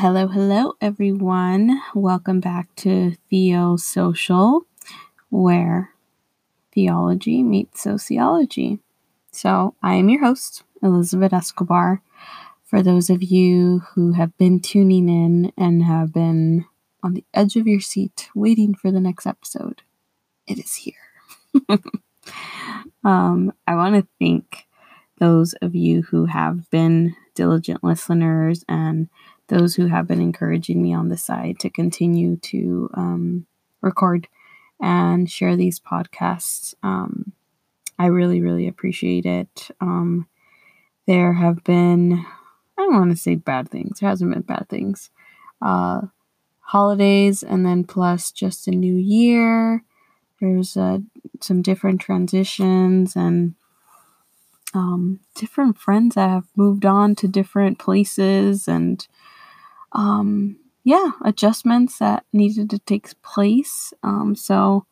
Hello, 0.00 0.28
hello, 0.28 0.76
everyone. 0.80 1.78
Welcome 1.94 2.40
back 2.40 2.74
to 2.76 3.16
Theo 3.28 3.76
Social, 3.76 4.62
where 5.28 5.90
theology 6.72 7.42
meets 7.42 7.82
sociology. 7.82 8.78
So, 9.30 9.74
I 9.82 9.96
am 9.96 10.08
your 10.08 10.24
host, 10.24 10.62
Elizabeth 10.82 11.34
Escobar. 11.34 12.00
For 12.64 12.82
those 12.82 13.10
of 13.10 13.22
you 13.22 13.80
who 13.92 14.12
have 14.12 14.34
been 14.38 14.60
tuning 14.60 15.10
in 15.10 15.52
and 15.58 15.84
have 15.84 16.14
been 16.14 16.64
on 17.02 17.12
the 17.12 17.26
edge 17.34 17.56
of 17.56 17.66
your 17.66 17.80
seat 17.80 18.30
waiting 18.34 18.74
for 18.74 18.90
the 18.90 19.00
next 19.00 19.26
episode, 19.26 19.82
it 20.46 20.58
is 20.58 20.76
here. 20.76 20.94
um, 23.04 23.52
I 23.66 23.74
want 23.74 23.96
to 23.96 24.08
thank 24.18 24.66
those 25.18 25.52
of 25.60 25.74
you 25.74 26.04
who 26.04 26.24
have 26.24 26.70
been 26.70 27.16
diligent 27.34 27.84
listeners 27.84 28.64
and 28.66 29.10
those 29.50 29.74
who 29.74 29.86
have 29.86 30.06
been 30.06 30.20
encouraging 30.20 30.80
me 30.80 30.94
on 30.94 31.08
the 31.08 31.18
side 31.18 31.58
to 31.60 31.68
continue 31.68 32.36
to 32.36 32.88
um, 32.94 33.46
record 33.82 34.28
and 34.80 35.30
share 35.30 35.56
these 35.56 35.78
podcasts. 35.78 36.74
Um, 36.82 37.32
I 37.98 38.06
really, 38.06 38.40
really 38.40 38.66
appreciate 38.66 39.26
it. 39.26 39.70
Um, 39.80 40.26
there 41.06 41.34
have 41.34 41.62
been, 41.64 42.24
I 42.78 42.82
don't 42.82 42.94
want 42.94 43.10
to 43.10 43.16
say 43.16 43.34
bad 43.34 43.68
things, 43.68 44.00
there 44.00 44.08
hasn't 44.08 44.32
been 44.32 44.42
bad 44.42 44.68
things. 44.70 45.10
Uh, 45.60 46.02
holidays 46.60 47.42
and 47.42 47.66
then 47.66 47.82
plus 47.82 48.30
just 48.30 48.68
a 48.68 48.70
new 48.70 48.94
year. 48.94 49.82
There's 50.40 50.76
uh, 50.76 50.98
some 51.40 51.62
different 51.62 52.00
transitions 52.00 53.16
and 53.16 53.54
um, 54.72 55.18
different 55.34 55.78
friends 55.78 56.14
that 56.14 56.30
have 56.30 56.46
moved 56.54 56.86
on 56.86 57.16
to 57.16 57.28
different 57.28 57.78
places 57.78 58.68
and 58.68 59.06
um, 59.92 60.56
yeah, 60.84 61.10
adjustments 61.24 61.98
that 61.98 62.24
needed 62.32 62.70
to 62.70 62.78
take 62.78 63.20
place. 63.22 63.92
Um, 64.02 64.34
so 64.34 64.86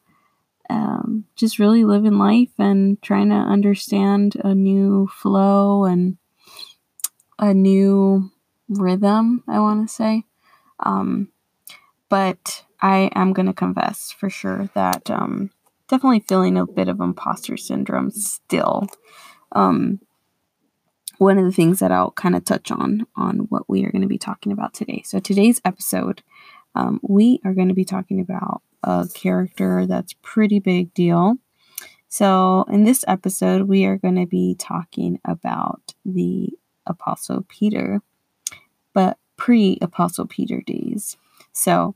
um, 0.70 1.24
just 1.34 1.58
really 1.58 1.84
living 1.84 2.18
life 2.18 2.52
and 2.58 3.00
trying 3.02 3.30
to 3.30 3.36
understand 3.36 4.36
a 4.44 4.54
new 4.54 5.08
flow 5.08 5.84
and 5.84 6.18
a 7.38 7.54
new 7.54 8.30
rhythm, 8.68 9.42
I 9.48 9.60
want 9.60 9.88
to 9.88 9.94
say. 9.94 10.24
Um, 10.80 11.28
but 12.08 12.64
I 12.80 13.10
am 13.14 13.32
going 13.32 13.46
to 13.46 13.52
confess 13.52 14.10
for 14.10 14.30
sure 14.30 14.68
that 14.74 15.10
um, 15.10 15.50
definitely 15.88 16.20
feeling 16.20 16.56
a 16.56 16.66
bit 16.66 16.88
of 16.88 17.00
imposter 17.00 17.56
syndrome 17.56 18.10
still. 18.10 18.88
Um, 19.52 20.00
one 21.18 21.38
of 21.38 21.44
the 21.44 21.52
things 21.52 21.80
that 21.80 21.92
I'll 21.92 22.12
kind 22.12 22.34
of 22.36 22.44
touch 22.44 22.70
on 22.70 23.06
on 23.16 23.46
what 23.50 23.68
we 23.68 23.84
are 23.84 23.90
going 23.90 24.02
to 24.02 24.08
be 24.08 24.18
talking 24.18 24.52
about 24.52 24.72
today. 24.72 25.02
So 25.04 25.18
today's 25.18 25.60
episode, 25.64 26.22
um, 26.74 27.00
we 27.02 27.40
are 27.44 27.54
going 27.54 27.68
to 27.68 27.74
be 27.74 27.84
talking 27.84 28.20
about 28.20 28.62
a 28.82 29.08
character 29.12 29.84
that's 29.86 30.14
pretty 30.22 30.60
big 30.60 30.94
deal. 30.94 31.36
So 32.08 32.64
in 32.70 32.84
this 32.84 33.04
episode, 33.06 33.62
we 33.62 33.84
are 33.84 33.98
going 33.98 34.14
to 34.16 34.26
be 34.26 34.54
talking 34.54 35.20
about 35.24 35.94
the 36.04 36.50
Apostle 36.86 37.44
Peter, 37.48 38.00
but 38.94 39.18
pre-Apostle 39.36 40.26
Peter 40.26 40.62
days. 40.66 41.16
So, 41.52 41.94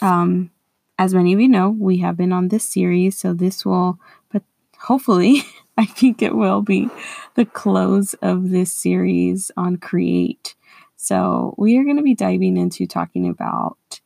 um, 0.00 0.50
as 0.98 1.14
many 1.14 1.32
of 1.32 1.40
you 1.40 1.48
know, 1.48 1.70
we 1.70 1.98
have 1.98 2.16
been 2.16 2.32
on 2.32 2.48
this 2.48 2.68
series, 2.68 3.18
so 3.18 3.32
this 3.32 3.64
will, 3.64 3.98
but 4.32 4.42
hopefully, 4.78 5.42
I 5.80 5.86
think 5.86 6.20
it 6.20 6.34
will 6.34 6.60
be 6.60 6.90
the 7.36 7.46
close 7.46 8.12
of 8.20 8.50
this 8.50 8.70
series 8.70 9.50
on 9.56 9.78
Create. 9.78 10.54
So, 10.96 11.54
we 11.56 11.78
are 11.78 11.84
going 11.84 11.96
to 11.96 12.02
be 12.02 12.14
diving 12.14 12.58
into 12.58 12.86
talking 12.86 13.26
about 13.26 14.00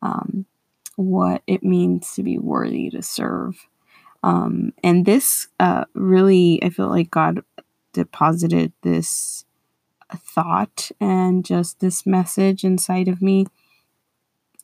um, 0.00 0.46
what 0.96 1.42
it 1.46 1.62
means 1.62 2.14
to 2.14 2.22
be 2.22 2.38
worthy 2.38 2.88
to 2.90 3.02
serve. 3.02 3.66
Um, 4.22 4.72
and 4.82 5.04
this 5.04 5.48
uh, 5.60 5.84
really, 5.92 6.60
I 6.64 6.70
feel 6.70 6.88
like 6.88 7.10
God 7.10 7.44
deposited 7.92 8.72
this 8.80 9.44
thought 10.16 10.90
and 10.98 11.44
just 11.44 11.80
this 11.80 12.06
message 12.06 12.64
inside 12.64 13.08
of 13.08 13.20
me 13.20 13.44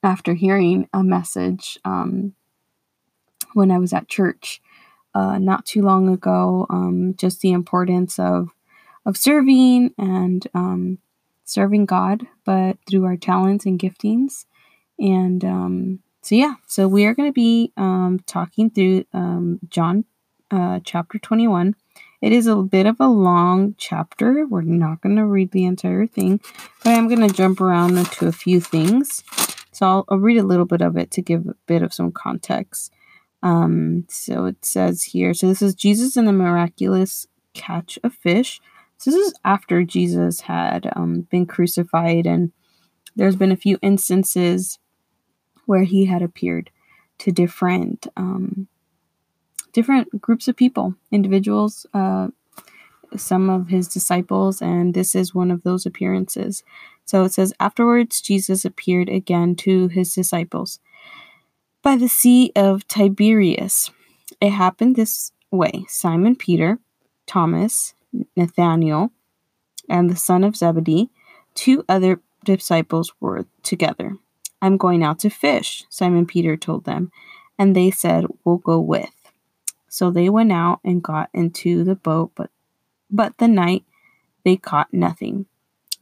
after 0.02 0.32
hearing 0.32 0.88
a 0.94 1.04
message 1.04 1.78
um, 1.84 2.34
when 3.52 3.70
I 3.70 3.76
was 3.76 3.92
at 3.92 4.08
church 4.08 4.62
uh, 5.14 5.38
not 5.38 5.66
too 5.66 5.82
long 5.82 6.08
ago. 6.08 6.66
Um, 6.70 7.14
just 7.16 7.40
the 7.40 7.52
importance 7.52 8.18
of 8.18 8.50
of 9.06 9.16
serving 9.16 9.92
and 9.98 10.46
um, 10.54 10.98
serving 11.44 11.86
God, 11.86 12.26
but 12.44 12.78
through 12.88 13.04
our 13.04 13.16
talents 13.16 13.66
and 13.66 13.78
giftings. 13.78 14.46
And 14.98 15.44
um, 15.44 16.00
so, 16.22 16.34
yeah, 16.34 16.54
so 16.66 16.88
we 16.88 17.04
are 17.04 17.14
going 17.14 17.28
to 17.28 17.34
be 17.34 17.72
um, 17.76 18.20
talking 18.26 18.70
through 18.70 19.04
um, 19.12 19.60
John 19.68 20.04
uh, 20.50 20.80
chapter 20.84 21.18
21. 21.18 21.74
It 22.22 22.32
is 22.32 22.46
a 22.46 22.56
bit 22.56 22.86
of 22.86 22.96
a 23.00 23.08
long 23.08 23.74
chapter. 23.76 24.46
We're 24.46 24.62
not 24.62 25.02
going 25.02 25.16
to 25.16 25.26
read 25.26 25.50
the 25.50 25.66
entire 25.66 26.06
thing, 26.06 26.40
but 26.82 26.92
I'm 26.92 27.08
going 27.08 27.28
to 27.28 27.34
jump 27.34 27.60
around 27.60 27.98
into 27.98 28.26
a 28.26 28.32
few 28.32 28.60
things. 28.60 29.22
So 29.72 29.86
I'll, 29.86 30.04
I'll, 30.08 30.18
read 30.18 30.38
a 30.38 30.44
little 30.44 30.64
bit 30.64 30.80
of 30.80 30.96
it 30.96 31.10
to 31.12 31.22
give 31.22 31.46
a 31.46 31.56
bit 31.66 31.82
of 31.82 31.92
some 31.92 32.12
context. 32.12 32.92
Um, 33.44 34.06
so 34.08 34.46
it 34.46 34.64
says 34.64 35.02
here, 35.02 35.34
so 35.34 35.46
this 35.46 35.60
is 35.60 35.74
Jesus 35.74 36.16
and 36.16 36.26
the 36.26 36.32
miraculous 36.32 37.26
catch 37.52 37.98
of 38.02 38.14
fish. 38.14 38.58
So 38.96 39.10
this 39.10 39.28
is 39.28 39.34
after 39.44 39.84
Jesus 39.84 40.40
had 40.40 40.90
um, 40.96 41.28
been 41.30 41.44
crucified, 41.44 42.26
and 42.26 42.52
there's 43.14 43.36
been 43.36 43.52
a 43.52 43.56
few 43.56 43.78
instances 43.82 44.78
where 45.66 45.84
he 45.84 46.06
had 46.06 46.22
appeared 46.22 46.70
to 47.18 47.30
different 47.30 48.06
um, 48.16 48.66
different 49.74 50.22
groups 50.22 50.48
of 50.48 50.56
people, 50.56 50.94
individuals, 51.10 51.84
uh, 51.92 52.28
some 53.14 53.50
of 53.50 53.68
his 53.68 53.88
disciples, 53.88 54.62
and 54.62 54.94
this 54.94 55.14
is 55.14 55.34
one 55.34 55.50
of 55.50 55.64
those 55.64 55.84
appearances. 55.84 56.62
So 57.04 57.24
it 57.24 57.32
says, 57.32 57.52
Afterwards, 57.60 58.22
Jesus 58.22 58.64
appeared 58.64 59.10
again 59.10 59.54
to 59.56 59.88
his 59.88 60.14
disciples 60.14 60.80
by 61.84 61.96
the 61.96 62.08
Sea 62.08 62.50
of 62.56 62.88
Tiberias. 62.88 63.90
It 64.40 64.50
happened 64.50 64.96
this 64.96 65.32
way 65.50 65.84
Simon 65.86 66.34
Peter, 66.34 66.78
Thomas, 67.26 67.94
Nathanael, 68.34 69.12
and 69.88 70.08
the 70.08 70.16
son 70.16 70.42
of 70.44 70.56
Zebedee, 70.56 71.10
two 71.54 71.84
other 71.86 72.20
disciples 72.42 73.12
were 73.20 73.44
together. 73.62 74.16
I'm 74.62 74.78
going 74.78 75.04
out 75.04 75.18
to 75.20 75.30
fish, 75.30 75.84
Simon 75.90 76.24
Peter 76.24 76.56
told 76.56 76.86
them, 76.86 77.12
and 77.58 77.76
they 77.76 77.90
said, 77.90 78.24
We'll 78.44 78.56
go 78.56 78.80
with. 78.80 79.12
So 79.86 80.10
they 80.10 80.30
went 80.30 80.52
out 80.52 80.80
and 80.84 81.02
got 81.02 81.28
into 81.34 81.84
the 81.84 81.94
boat, 81.94 82.32
but 82.34 82.50
but 83.10 83.36
the 83.36 83.46
night 83.46 83.84
they 84.42 84.56
caught 84.56 84.92
nothing. 84.92 85.46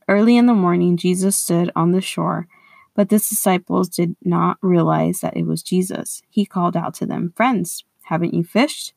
Early 0.09 0.37
in 0.37 0.47
the 0.47 0.55
morning 0.55 0.97
Jesus 0.97 1.37
stood 1.37 1.73
on 1.75 1.91
the 1.91 2.01
shore 2.01 2.47
but 2.95 3.09
the 3.09 3.19
disciples 3.19 3.89
did 3.89 4.17
not 4.23 4.59
realize 4.61 5.21
that 5.21 5.37
it 5.37 5.47
was 5.47 5.63
Jesus. 5.63 6.23
He 6.29 6.45
called 6.45 6.77
out 6.77 6.95
to 6.95 7.07
them, 7.07 7.33
Friends, 7.37 7.85
haven't 8.05 8.35
you 8.35 8.45
fished? 8.45 8.93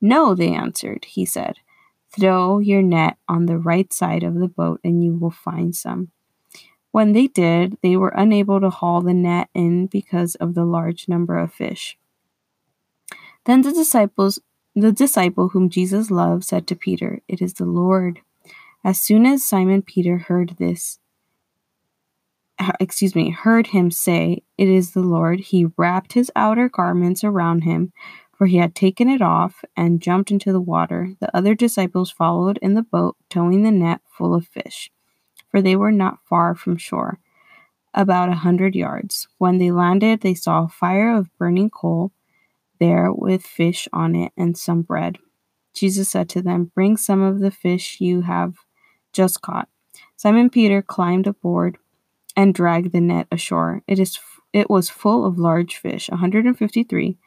No, 0.00 0.34
they 0.34 0.54
answered. 0.54 1.04
He 1.06 1.24
said, 1.24 1.56
Throw 2.10 2.58
your 2.58 2.82
net 2.82 3.16
on 3.28 3.46
the 3.46 3.58
right 3.58 3.92
side 3.92 4.22
of 4.22 4.34
the 4.34 4.48
boat 4.48 4.80
and 4.82 5.04
you 5.04 5.14
will 5.14 5.30
find 5.30 5.74
some. 5.74 6.10
When 6.90 7.12
they 7.12 7.26
did, 7.26 7.78
they 7.82 7.96
were 7.96 8.12
unable 8.16 8.60
to 8.60 8.70
haul 8.70 9.02
the 9.02 9.14
net 9.14 9.50
in 9.54 9.86
because 9.86 10.34
of 10.36 10.54
the 10.54 10.64
large 10.64 11.08
number 11.08 11.38
of 11.38 11.52
fish. 11.52 11.98
Then 13.44 13.62
the 13.62 13.72
disciples 13.72 14.40
the 14.74 14.92
disciple 14.92 15.48
whom 15.48 15.70
Jesus 15.70 16.10
loved 16.10 16.44
said 16.44 16.66
to 16.68 16.76
Peter, 16.76 17.20
It 17.26 17.42
is 17.42 17.54
the 17.54 17.64
Lord. 17.64 18.20
As 18.84 19.00
soon 19.00 19.26
as 19.26 19.42
Simon 19.42 19.82
Peter 19.82 20.18
heard 20.18 20.56
this, 20.58 21.00
excuse 22.80 23.14
me, 23.14 23.30
heard 23.30 23.68
him 23.68 23.90
say, 23.90 24.42
It 24.56 24.68
is 24.68 24.92
the 24.92 25.00
Lord, 25.00 25.40
he 25.40 25.66
wrapped 25.76 26.12
his 26.12 26.30
outer 26.34 26.68
garments 26.68 27.22
around 27.22 27.62
him, 27.62 27.92
for 28.36 28.46
he 28.46 28.58
had 28.58 28.74
taken 28.74 29.08
it 29.08 29.22
off, 29.22 29.64
and 29.76 30.00
jumped 30.00 30.30
into 30.30 30.52
the 30.52 30.60
water. 30.60 31.14
The 31.20 31.34
other 31.36 31.54
disciples 31.54 32.10
followed 32.10 32.58
in 32.62 32.74
the 32.74 32.82
boat, 32.82 33.16
towing 33.28 33.62
the 33.62 33.70
net 33.70 34.00
full 34.06 34.34
of 34.34 34.46
fish, 34.46 34.90
for 35.50 35.60
they 35.60 35.76
were 35.76 35.92
not 35.92 36.18
far 36.28 36.54
from 36.54 36.76
shore, 36.76 37.18
about 37.94 38.28
a 38.28 38.36
hundred 38.36 38.74
yards. 38.74 39.28
When 39.38 39.58
they 39.58 39.70
landed, 39.70 40.20
they 40.20 40.34
saw 40.34 40.64
a 40.64 40.68
fire 40.68 41.14
of 41.16 41.36
burning 41.38 41.70
coal 41.70 42.12
there 42.80 43.12
with 43.12 43.42
fish 43.42 43.88
on 43.92 44.14
it 44.14 44.32
and 44.36 44.56
some 44.56 44.82
bread. 44.82 45.18
Jesus 45.74 46.08
said 46.08 46.28
to 46.30 46.42
them, 46.42 46.70
Bring 46.74 46.96
some 46.96 47.22
of 47.22 47.40
the 47.40 47.50
fish 47.50 48.00
you 48.00 48.22
have 48.22 48.54
just 49.12 49.42
caught. 49.42 49.68
Simon 50.16 50.50
Peter 50.50 50.82
climbed 50.82 51.26
aboard 51.26 51.78
and 52.38 52.54
dragged 52.54 52.92
the 52.92 53.00
net 53.00 53.26
ashore. 53.32 53.82
It 53.88 53.98
is 53.98 54.16
it 54.52 54.70
was 54.70 54.88
full 54.88 55.26
of 55.26 55.38
large 55.38 55.76
fish, 55.76 56.08
153, 56.08 57.18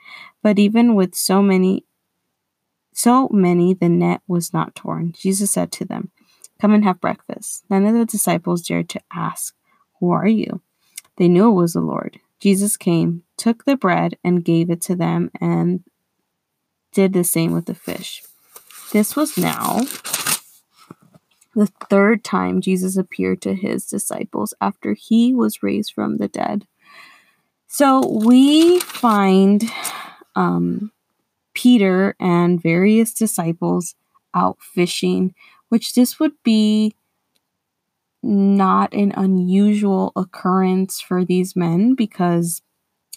but 0.41 0.57
even 0.57 0.95
with 0.95 1.13
so 1.13 1.41
many 1.41 1.85
so 2.93 3.27
many 3.29 3.73
the 3.73 3.89
net 3.89 4.21
was 4.25 4.53
not 4.53 4.73
torn. 4.73 5.11
Jesus 5.11 5.51
said 5.51 5.69
to 5.73 5.85
them, 5.85 6.11
"Come 6.61 6.73
and 6.73 6.85
have 6.85 7.01
breakfast." 7.01 7.65
None 7.69 7.85
of 7.85 7.93
the 7.93 8.05
disciples 8.05 8.61
dared 8.61 8.87
to 8.89 9.01
ask, 9.13 9.53
Who 9.99 10.11
are 10.11 10.27
you? 10.27 10.61
They 11.17 11.27
knew 11.27 11.49
it 11.49 11.61
was 11.61 11.73
the 11.73 11.81
Lord. 11.81 12.21
Jesus 12.39 12.77
came, 12.77 13.23
took 13.35 13.65
the 13.65 13.75
bread, 13.75 14.17
and 14.23 14.45
gave 14.45 14.69
it 14.69 14.81
to 14.83 14.95
them, 14.95 15.29
and 15.39 15.83
did 16.93 17.11
the 17.11 17.25
same 17.25 17.51
with 17.51 17.65
the 17.65 17.75
fish. 17.75 18.23
This 18.93 19.15
was 19.15 19.37
now 19.37 19.81
the 21.55 21.67
third 21.89 22.23
time 22.23 22.61
Jesus 22.61 22.97
appeared 22.97 23.41
to 23.41 23.53
his 23.53 23.85
disciples 23.85 24.53
after 24.61 24.93
he 24.93 25.33
was 25.33 25.63
raised 25.63 25.93
from 25.93 26.17
the 26.17 26.27
dead. 26.27 26.65
So 27.67 28.07
we 28.07 28.79
find 28.79 29.63
um, 30.35 30.91
Peter 31.53 32.15
and 32.19 32.61
various 32.61 33.13
disciples 33.13 33.95
out 34.33 34.57
fishing, 34.61 35.33
which 35.69 35.93
this 35.93 36.19
would 36.19 36.33
be 36.43 36.95
not 38.23 38.93
an 38.93 39.11
unusual 39.15 40.11
occurrence 40.15 41.01
for 41.01 41.25
these 41.25 41.55
men 41.55 41.95
because, 41.95 42.61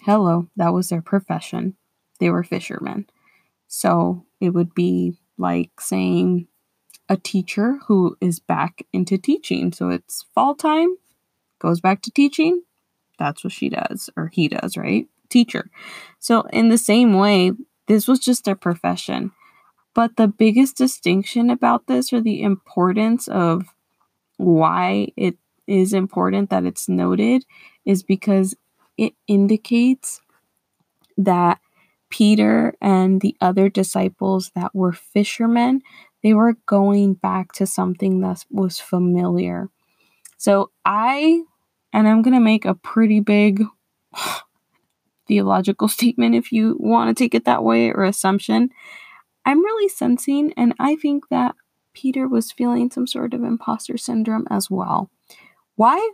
hello, 0.02 0.48
that 0.56 0.72
was 0.72 0.88
their 0.88 1.02
profession. 1.02 1.76
They 2.20 2.30
were 2.30 2.42
fishermen. 2.44 3.06
So 3.68 4.24
it 4.40 4.50
would 4.50 4.74
be 4.74 5.18
like 5.36 5.80
saying 5.80 6.48
a 7.08 7.16
teacher 7.16 7.78
who 7.86 8.16
is 8.20 8.40
back 8.40 8.86
into 8.92 9.18
teaching. 9.18 9.72
So 9.72 9.90
it's 9.90 10.24
fall 10.34 10.54
time, 10.54 10.96
goes 11.58 11.80
back 11.80 12.02
to 12.02 12.10
teaching. 12.10 12.62
That's 13.18 13.44
what 13.44 13.52
she 13.52 13.68
does, 13.68 14.10
or 14.16 14.28
he 14.28 14.48
does, 14.48 14.76
right? 14.76 15.06
Teacher. 15.28 15.70
So, 16.18 16.42
in 16.52 16.68
the 16.68 16.78
same 16.78 17.14
way, 17.14 17.52
this 17.86 18.08
was 18.08 18.18
just 18.18 18.48
a 18.48 18.56
profession. 18.56 19.32
But 19.94 20.16
the 20.16 20.26
biggest 20.26 20.76
distinction 20.76 21.50
about 21.50 21.86
this, 21.86 22.12
or 22.12 22.20
the 22.20 22.42
importance 22.42 23.28
of 23.28 23.66
why 24.36 25.12
it 25.16 25.36
is 25.66 25.92
important 25.92 26.50
that 26.50 26.64
it's 26.64 26.88
noted, 26.88 27.44
is 27.84 28.02
because 28.02 28.56
it 28.96 29.14
indicates 29.28 30.20
that 31.16 31.60
Peter 32.10 32.74
and 32.80 33.20
the 33.20 33.36
other 33.40 33.68
disciples 33.68 34.50
that 34.54 34.74
were 34.74 34.92
fishermen, 34.92 35.82
they 36.24 36.32
were 36.32 36.54
going 36.64 37.12
back 37.12 37.52
to 37.52 37.66
something 37.66 38.20
that 38.22 38.46
was 38.50 38.80
familiar. 38.80 39.68
So 40.38 40.70
I, 40.86 41.42
and 41.92 42.08
I'm 42.08 42.22
going 42.22 42.32
to 42.32 42.40
make 42.40 42.64
a 42.64 42.74
pretty 42.74 43.20
big 43.20 43.62
theological 45.28 45.86
statement 45.86 46.34
if 46.34 46.50
you 46.50 46.76
want 46.80 47.14
to 47.14 47.22
take 47.22 47.34
it 47.34 47.44
that 47.44 47.62
way 47.62 47.90
or 47.90 48.04
assumption. 48.04 48.70
I'm 49.44 49.62
really 49.62 49.90
sensing, 49.90 50.54
and 50.56 50.74
I 50.78 50.96
think 50.96 51.28
that 51.28 51.56
Peter 51.92 52.26
was 52.26 52.50
feeling 52.50 52.90
some 52.90 53.06
sort 53.06 53.34
of 53.34 53.44
imposter 53.44 53.98
syndrome 53.98 54.46
as 54.48 54.70
well. 54.70 55.10
Why? 55.76 56.10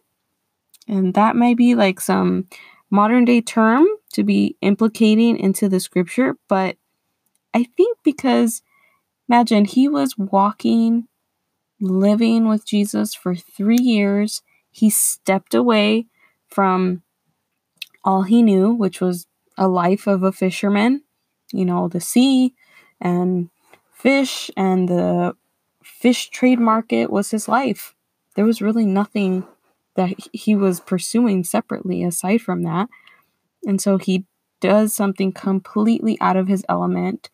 And 0.89 1.15
that 1.15 1.37
might 1.37 1.57
be 1.57 1.77
like 1.77 2.01
some 2.01 2.49
modern 2.91 3.25
day 3.25 3.41
term 3.41 3.87
to 4.15 4.25
be 4.25 4.57
implicating 4.61 5.39
into 5.39 5.69
the 5.69 5.79
scripture, 5.79 6.35
but 6.49 6.77
I 7.55 7.63
think 7.63 7.99
because 8.03 8.63
imagine 9.31 9.65
he 9.65 9.87
was 9.87 10.19
walking, 10.19 11.07
living 11.81 12.49
with 12.49 12.67
Jesus 12.67 13.15
for 13.15 13.37
three 13.37 13.79
years. 13.81 14.43
He 14.73 14.91
stepped 14.91 15.55
away 15.55 16.07
from 16.49 17.03
all 18.05 18.23
he 18.23 18.43
knew, 18.43 18.73
which 18.73 19.01
was 19.01 19.29
a 19.57 19.69
life 19.69 20.09
of 20.09 20.25
a 20.25 20.33
fisherman, 20.33 21.05
you 21.53 21.65
know, 21.65 21.87
the 21.87 22.01
sea 22.01 22.55
and 23.01 23.51
fish 23.93 24.51
and 24.57 24.89
the 24.89 25.37
fish 25.81 26.29
trade 26.31 26.59
market 26.59 27.11
was 27.11 27.31
his 27.31 27.47
life. 27.47 27.95
There 28.35 28.45
was 28.45 28.61
really 28.61 28.87
nothing 28.87 29.47
that 29.95 30.15
he 30.33 30.57
was 30.57 30.81
pursuing 30.81 31.45
separately 31.45 32.03
aside 32.03 32.41
from 32.41 32.63
that. 32.63 32.89
And 33.65 33.81
so 33.81 33.97
he 33.99 34.25
does 34.61 34.93
something 34.93 35.31
completely 35.33 36.19
out 36.21 36.37
of 36.37 36.49
his 36.49 36.65
element. 36.69 37.31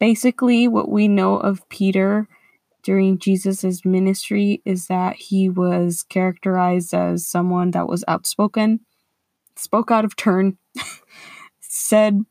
Basically, 0.00 0.66
what 0.66 0.88
we 0.88 1.06
know 1.08 1.36
of 1.36 1.68
Peter 1.68 2.26
during 2.82 3.18
Jesus's 3.18 3.84
ministry 3.84 4.62
is 4.64 4.86
that 4.86 5.16
he 5.16 5.48
was 5.48 6.02
characterized 6.02 6.94
as 6.94 7.26
someone 7.26 7.70
that 7.72 7.86
was 7.86 8.02
outspoken, 8.08 8.80
spoke 9.56 9.90
out 9.90 10.06
of 10.06 10.16
turn, 10.16 10.56
said 11.60 12.24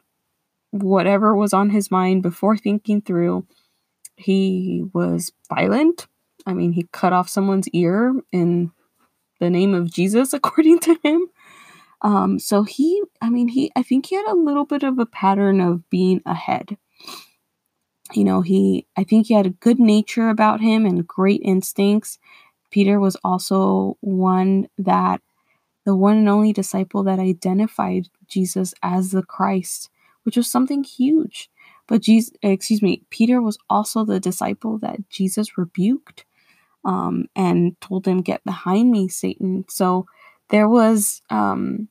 whatever 0.72 1.36
was 1.36 1.54
on 1.54 1.70
his 1.70 1.92
mind 1.92 2.24
before 2.24 2.58
thinking 2.58 3.02
through. 3.02 3.46
He 4.16 4.84
was 4.94 5.32
violent. 5.48 6.08
I 6.46 6.54
mean, 6.54 6.74
he 6.74 6.88
cut 6.92 7.14
off 7.14 7.30
someone's 7.30 7.70
ear 7.70 8.14
in 8.32 8.72
the 9.40 9.50
name 9.50 9.74
of 9.74 9.92
Jesus, 9.92 10.34
according 10.34 10.80
to 10.80 10.98
him. 11.04 11.28
Um, 12.02 12.40
so 12.40 12.64
he, 12.64 13.04
I 13.22 13.30
mean, 13.30 13.50
he, 13.50 13.72
I 13.76 13.84
think 13.84 14.08
he 14.08 14.16
had 14.16 14.28
a 14.28 14.36
little 14.36 14.66
bit 14.66 14.84
of 14.84 15.00
a 15.00 15.06
pattern 15.06 15.60
of 15.60 15.88
being 15.90 16.22
ahead. 16.26 16.78
You 18.14 18.24
know, 18.24 18.42
he, 18.42 18.88
I 18.98 19.04
think 19.04 19.28
he 19.28 19.34
had 19.34 19.46
a 19.46 19.52
good 19.52 19.80
nature 19.80 20.30
about 20.30 20.62
him 20.62 20.86
and 20.86 21.08
great 21.08 21.42
instincts. 21.44 22.18
Peter 22.72 23.00
was 23.00 23.16
also 23.24 23.98
one 24.02 24.68
that, 24.78 25.22
the 25.86 25.96
one 25.96 26.18
and 26.18 26.30
only 26.30 26.54
disciple 26.54 27.04
that 27.04 27.20
identified 27.20 28.08
Jesus 28.28 28.74
as 28.84 29.12
the 29.12 29.24
Christ, 29.24 29.90
which 30.24 30.38
was 30.38 30.50
something 30.50 30.84
huge. 30.84 31.50
But 31.88 32.02
Jesus, 32.02 32.34
excuse 32.44 32.82
me, 32.82 33.04
Peter 33.10 33.42
was 33.42 33.58
also 33.70 34.06
the 34.06 34.20
disciple 34.20 34.78
that 34.80 35.10
Jesus 35.10 35.58
rebuked 35.58 36.26
um, 36.86 37.26
and 37.36 37.80
told 37.82 38.08
him, 38.08 38.22
Get 38.22 38.44
behind 38.44 38.92
me, 38.92 39.08
Satan. 39.08 39.66
So 39.70 40.06
there 40.50 40.70
was 40.70 41.22
um, 41.30 41.90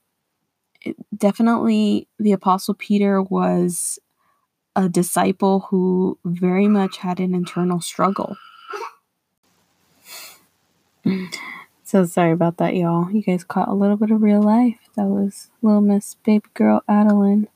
definitely 1.16 2.08
the 2.18 2.32
Apostle 2.32 2.74
Peter 2.74 3.22
was 3.22 3.98
a 4.78 4.88
disciple 4.88 5.66
who 5.70 6.18
very 6.24 6.68
much 6.68 6.98
had 6.98 7.18
an 7.18 7.34
internal 7.34 7.80
struggle. 7.80 8.36
so 11.82 12.04
sorry 12.04 12.30
about 12.30 12.58
that, 12.58 12.76
y'all. 12.76 13.10
You 13.10 13.22
guys 13.22 13.42
caught 13.42 13.68
a 13.68 13.74
little 13.74 13.96
bit 13.96 14.12
of 14.12 14.22
real 14.22 14.40
life. 14.40 14.78
That 14.94 15.06
was 15.06 15.50
little 15.62 15.80
Miss 15.80 16.14
Baby 16.24 16.46
Girl 16.54 16.84
Adeline 16.88 17.48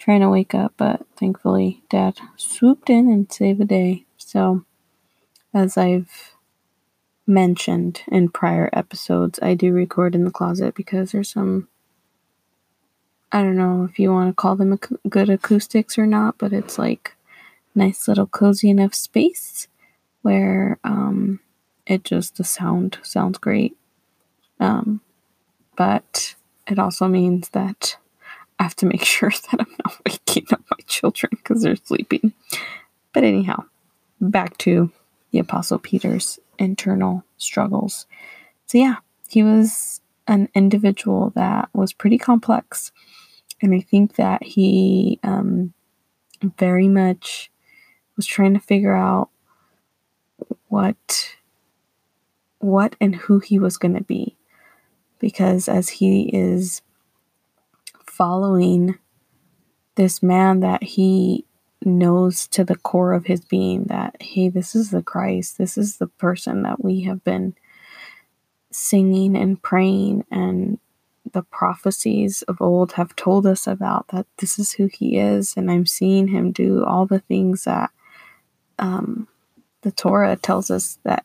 trying 0.00 0.20
to 0.20 0.28
wake 0.28 0.52
up, 0.52 0.74
but 0.76 1.06
thankfully, 1.16 1.84
Dad 1.88 2.18
swooped 2.36 2.90
in 2.90 3.08
and 3.08 3.32
saved 3.32 3.60
the 3.60 3.64
day. 3.64 4.04
So, 4.16 4.64
as 5.54 5.76
I've 5.78 6.34
mentioned 7.24 8.02
in 8.08 8.30
prior 8.30 8.68
episodes, 8.72 9.38
I 9.42 9.54
do 9.54 9.72
record 9.72 10.16
in 10.16 10.24
the 10.24 10.32
closet 10.32 10.74
because 10.74 11.12
there's 11.12 11.30
some 11.30 11.68
I 13.32 13.42
don't 13.42 13.56
know 13.56 13.84
if 13.90 13.98
you 13.98 14.12
want 14.12 14.30
to 14.30 14.34
call 14.34 14.56
them 14.56 14.74
ac- 14.74 14.96
good 15.08 15.28
acoustics 15.28 15.98
or 15.98 16.06
not, 16.06 16.38
but 16.38 16.52
it's 16.52 16.78
like 16.78 17.16
nice 17.74 18.08
little 18.08 18.26
cozy 18.26 18.70
enough 18.70 18.94
space 18.94 19.68
where 20.22 20.78
um, 20.84 21.40
it 21.86 22.04
just 22.04 22.36
the 22.36 22.44
sound 22.44 22.98
sounds 23.02 23.38
great. 23.38 23.76
Um, 24.58 25.00
but 25.76 26.34
it 26.66 26.78
also 26.78 27.06
means 27.08 27.50
that 27.50 27.96
I 28.58 28.62
have 28.62 28.76
to 28.76 28.86
make 28.86 29.04
sure 29.16 29.30
that 29.30 29.60
I'm 29.60 29.76
not 29.84 30.00
waking 30.06 30.46
up 30.52 30.62
my 30.70 30.78
children 30.86 31.30
because 31.32 31.62
they're 31.62 31.76
sleeping. 31.76 32.32
But 33.12 33.24
anyhow, 33.24 33.64
back 34.20 34.56
to 34.58 34.90
the 35.30 35.38
Apostle 35.38 35.78
Peter's 35.78 36.38
internal 36.58 37.24
struggles. 37.38 38.06
So, 38.66 38.78
yeah, 38.78 38.96
he 39.28 39.42
was 39.42 40.00
an 40.26 40.48
individual 40.54 41.32
that 41.34 41.68
was 41.72 41.92
pretty 41.92 42.18
complex. 42.18 42.92
And 43.62 43.74
I 43.74 43.80
think 43.80 44.16
that 44.16 44.42
he 44.42 45.18
um, 45.22 45.72
very 46.58 46.88
much 46.88 47.50
was 48.16 48.26
trying 48.26 48.54
to 48.54 48.60
figure 48.60 48.94
out 48.94 49.30
what 50.68 51.36
what 52.58 52.96
and 53.00 53.14
who 53.14 53.38
he 53.38 53.58
was 53.58 53.76
going 53.76 53.94
to 53.94 54.02
be 54.02 54.36
because 55.18 55.68
as 55.68 55.88
he 55.88 56.30
is 56.32 56.82
following 58.04 58.98
this 59.94 60.22
man 60.22 60.60
that 60.60 60.82
he 60.82 61.44
knows 61.84 62.48
to 62.48 62.64
the 62.64 62.76
core 62.76 63.12
of 63.12 63.26
his 63.26 63.44
being 63.44 63.84
that 63.84 64.16
hey 64.20 64.48
this 64.48 64.74
is 64.74 64.90
the 64.90 65.02
Christ 65.02 65.58
this 65.58 65.78
is 65.78 65.98
the 65.98 66.06
person 66.06 66.62
that 66.62 66.82
we 66.82 67.02
have 67.02 67.22
been 67.22 67.54
singing 68.76 69.36
and 69.36 69.62
praying 69.62 70.24
and 70.30 70.78
the 71.32 71.42
prophecies 71.42 72.42
of 72.42 72.60
old 72.60 72.92
have 72.92 73.16
told 73.16 73.46
us 73.46 73.66
about 73.66 74.06
that 74.08 74.26
this 74.38 74.58
is 74.58 74.72
who 74.72 74.86
he 74.86 75.18
is 75.18 75.54
and 75.56 75.70
i'm 75.70 75.86
seeing 75.86 76.28
him 76.28 76.52
do 76.52 76.84
all 76.84 77.06
the 77.06 77.18
things 77.20 77.64
that 77.64 77.90
um, 78.78 79.26
the 79.82 79.90
torah 79.90 80.36
tells 80.36 80.70
us 80.70 80.98
that 81.04 81.24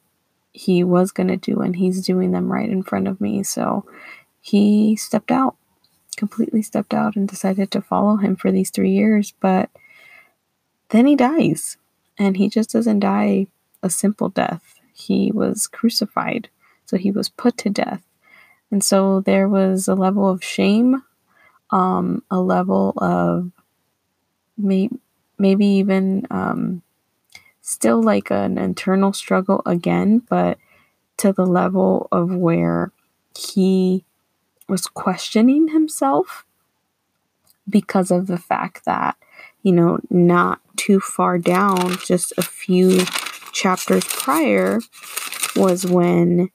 he 0.54 0.84
was 0.84 1.12
going 1.12 1.28
to 1.28 1.38
do 1.38 1.62
and 1.62 1.76
he's 1.76 2.06
doing 2.06 2.32
them 2.32 2.52
right 2.52 2.70
in 2.70 2.84
front 2.84 3.08
of 3.08 3.22
me. 3.22 3.44
So 3.44 3.86
he 4.42 4.96
stepped 4.96 5.32
out 5.32 5.56
completely 6.18 6.62
stepped 6.62 6.94
out 6.94 7.16
and 7.16 7.28
decided 7.28 7.72
to 7.72 7.82
follow 7.82 8.18
him 8.18 8.36
for 8.36 8.52
these 8.52 8.70
three 8.70 8.92
years 8.92 9.34
but 9.40 9.70
then 10.90 11.06
he 11.06 11.16
dies 11.16 11.78
and 12.20 12.36
he 12.36 12.50
just 12.50 12.70
doesn't 12.70 13.00
die 13.00 13.48
a 13.82 13.90
simple 13.90 14.28
death. 14.28 14.76
He 14.94 15.32
was 15.32 15.68
crucified 15.68 16.50
so 16.92 16.98
he 16.98 17.10
was 17.10 17.30
put 17.30 17.56
to 17.56 17.70
death. 17.70 18.04
And 18.70 18.84
so 18.84 19.22
there 19.22 19.48
was 19.48 19.88
a 19.88 19.96
level 19.96 20.30
of 20.30 20.44
shame, 20.44 21.04
um, 21.70 22.22
a 22.30 22.42
level 22.42 22.94
of 22.98 23.50
may- 24.58 24.90
maybe 25.40 25.66
even 25.66 26.28
um, 26.30 26.82
still 27.62 28.04
like 28.04 28.30
an 28.30 28.58
internal 28.58 29.14
struggle 29.14 29.62
again, 29.66 30.22
but 30.28 30.58
to 31.16 31.32
the 31.32 31.46
level 31.46 32.10
of 32.12 32.36
where 32.36 32.92
he 33.38 34.04
was 34.68 34.86
questioning 34.88 35.70
himself 35.70 36.44
because 37.70 38.12
of 38.12 38.28
the 38.28 38.38
fact 38.38 38.84
that, 38.84 39.16
you 39.64 39.72
know, 39.72 39.98
not 40.10 40.60
too 40.76 41.00
far 41.00 41.38
down, 41.38 41.96
just 42.06 42.34
a 42.38 42.42
few 42.42 43.06
chapters 43.54 44.04
prior, 44.06 44.82
was 45.56 45.86
when, 45.86 46.50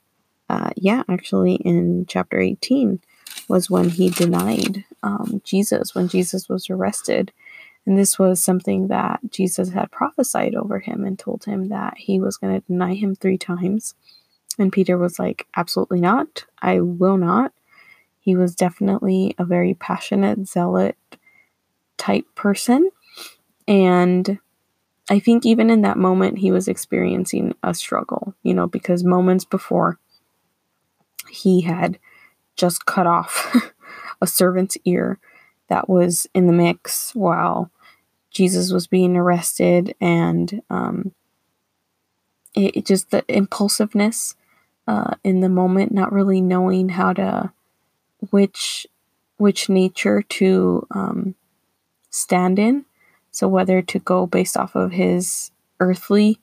uh, 0.49 0.71
yeah, 0.76 1.03
actually 1.09 1.55
in 1.57 2.07
chapter 2.09 2.41
18 2.41 3.00
was 3.49 3.71
when 3.71 3.88
he 3.88 4.11
denied 4.11 4.85
um, 5.03 5.41
Jesus, 5.45 5.95
when 5.95 6.09
Jesus 6.09 6.49
was 6.49 6.69
arrested. 6.71 7.33
And 7.85 7.99
this 7.99 8.19
was 8.19 8.43
something 8.43 8.88
that 8.88 9.21
Jesus 9.31 9.71
had 9.71 9.91
prophesied 9.93 10.55
over 10.55 10.81
him 10.81 11.05
and 11.05 11.19
told 11.19 11.45
him 11.45 11.69
that 11.69 11.95
he 11.97 12.19
was 12.19 12.37
going 12.37 12.61
to 12.61 12.67
deny 12.67 12.95
him 12.95 13.15
three 13.15 13.38
times. 13.38 13.95
And 14.59 14.73
Peter 14.73 14.99
was 14.99 15.19
like, 15.19 15.47
Absolutely 15.57 16.00
not. 16.00 16.45
I 16.61 16.81
will 16.81 17.17
not. 17.17 17.53
He 18.19 18.35
was 18.35 18.57
definitely 18.57 19.35
a 19.38 19.45
very 19.45 19.75
passionate, 19.75 20.49
zealot 20.49 20.97
type 21.97 22.26
person. 22.35 22.91
And 23.69 24.38
I 25.09 25.21
think 25.21 25.47
even 25.47 25.71
in 25.71 25.83
that 25.83 25.97
moment, 25.97 26.38
he 26.38 26.50
was 26.50 26.67
experiencing 26.67 27.55
a 27.62 27.73
struggle, 27.73 28.35
you 28.43 28.53
know, 28.53 28.67
because 28.67 29.05
moments 29.05 29.45
before 29.45 29.99
he 31.28 31.62
had 31.62 31.99
just 32.56 32.87
cut 32.87 33.06
off 33.06 33.73
a 34.21 34.26
servant's 34.26 34.78
ear 34.85 35.18
that 35.68 35.88
was 35.88 36.26
in 36.35 36.47
the 36.47 36.52
mix 36.52 37.14
while 37.14 37.71
Jesus 38.30 38.73
was 38.73 38.87
being 38.87 39.16
arrested 39.16 39.95
and 40.00 40.62
um, 40.71 41.12
it, 42.54 42.76
it 42.76 42.87
just 42.87 43.11
the 43.11 43.25
impulsiveness 43.28 44.35
uh, 44.88 45.14
in 45.25 45.40
the 45.40 45.49
moment, 45.49 45.92
not 45.92 46.12
really 46.12 46.40
knowing 46.40 46.90
how 46.90 47.12
to 47.12 47.52
which 48.30 48.87
which 49.38 49.68
nature 49.68 50.23
to 50.23 50.87
um, 50.92 51.35
stand 52.11 52.59
in. 52.59 52.85
So 53.30 53.49
whether 53.49 53.83
to 53.83 53.99
go 53.99 54.26
based 54.26 54.56
off 54.56 54.75
of 54.75 54.92
his 54.92 55.50
earthly 55.78 56.40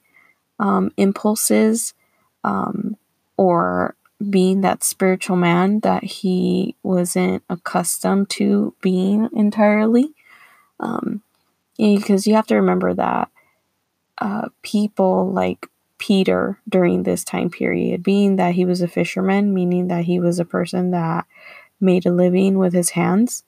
um, 0.59 0.91
impulses 0.95 1.95
um, 2.43 2.97
or 3.35 3.95
being 4.29 4.61
that 4.61 4.83
spiritual 4.83 5.35
man 5.35 5.79
that 5.81 6.03
he 6.03 6.75
wasn't 6.83 7.43
accustomed 7.49 8.29
to 8.31 8.75
being 8.81 9.29
entirely. 9.33 10.13
Um, 10.79 11.21
because 11.77 12.27
you 12.27 12.35
have 12.35 12.47
to 12.47 12.55
remember 12.55 12.93
that 12.93 13.29
uh, 14.19 14.49
people 14.61 15.31
like 15.31 15.67
Peter 15.97 16.59
during 16.67 17.03
this 17.03 17.23
time 17.23 17.49
period, 17.49 18.03
being 18.03 18.35
that 18.35 18.53
he 18.55 18.65
was 18.65 18.81
a 18.81 18.87
fisherman, 18.87 19.53
meaning 19.53 19.87
that 19.87 20.05
he 20.05 20.19
was 20.19 20.39
a 20.39 20.45
person 20.45 20.91
that 20.91 21.25
made 21.79 22.05
a 22.05 22.11
living 22.11 22.57
with 22.57 22.73
his 22.73 22.91
hands. 22.91 23.43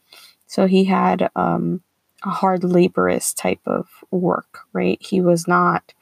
So 0.47 0.67
he 0.67 0.85
had 0.85 1.29
um, 1.35 1.81
a 2.23 2.29
hard 2.29 2.63
laborious 2.63 3.33
type 3.33 3.61
of 3.65 3.87
work, 4.09 4.61
right? 4.73 4.97
He 5.01 5.21
was 5.21 5.47
not 5.47 5.93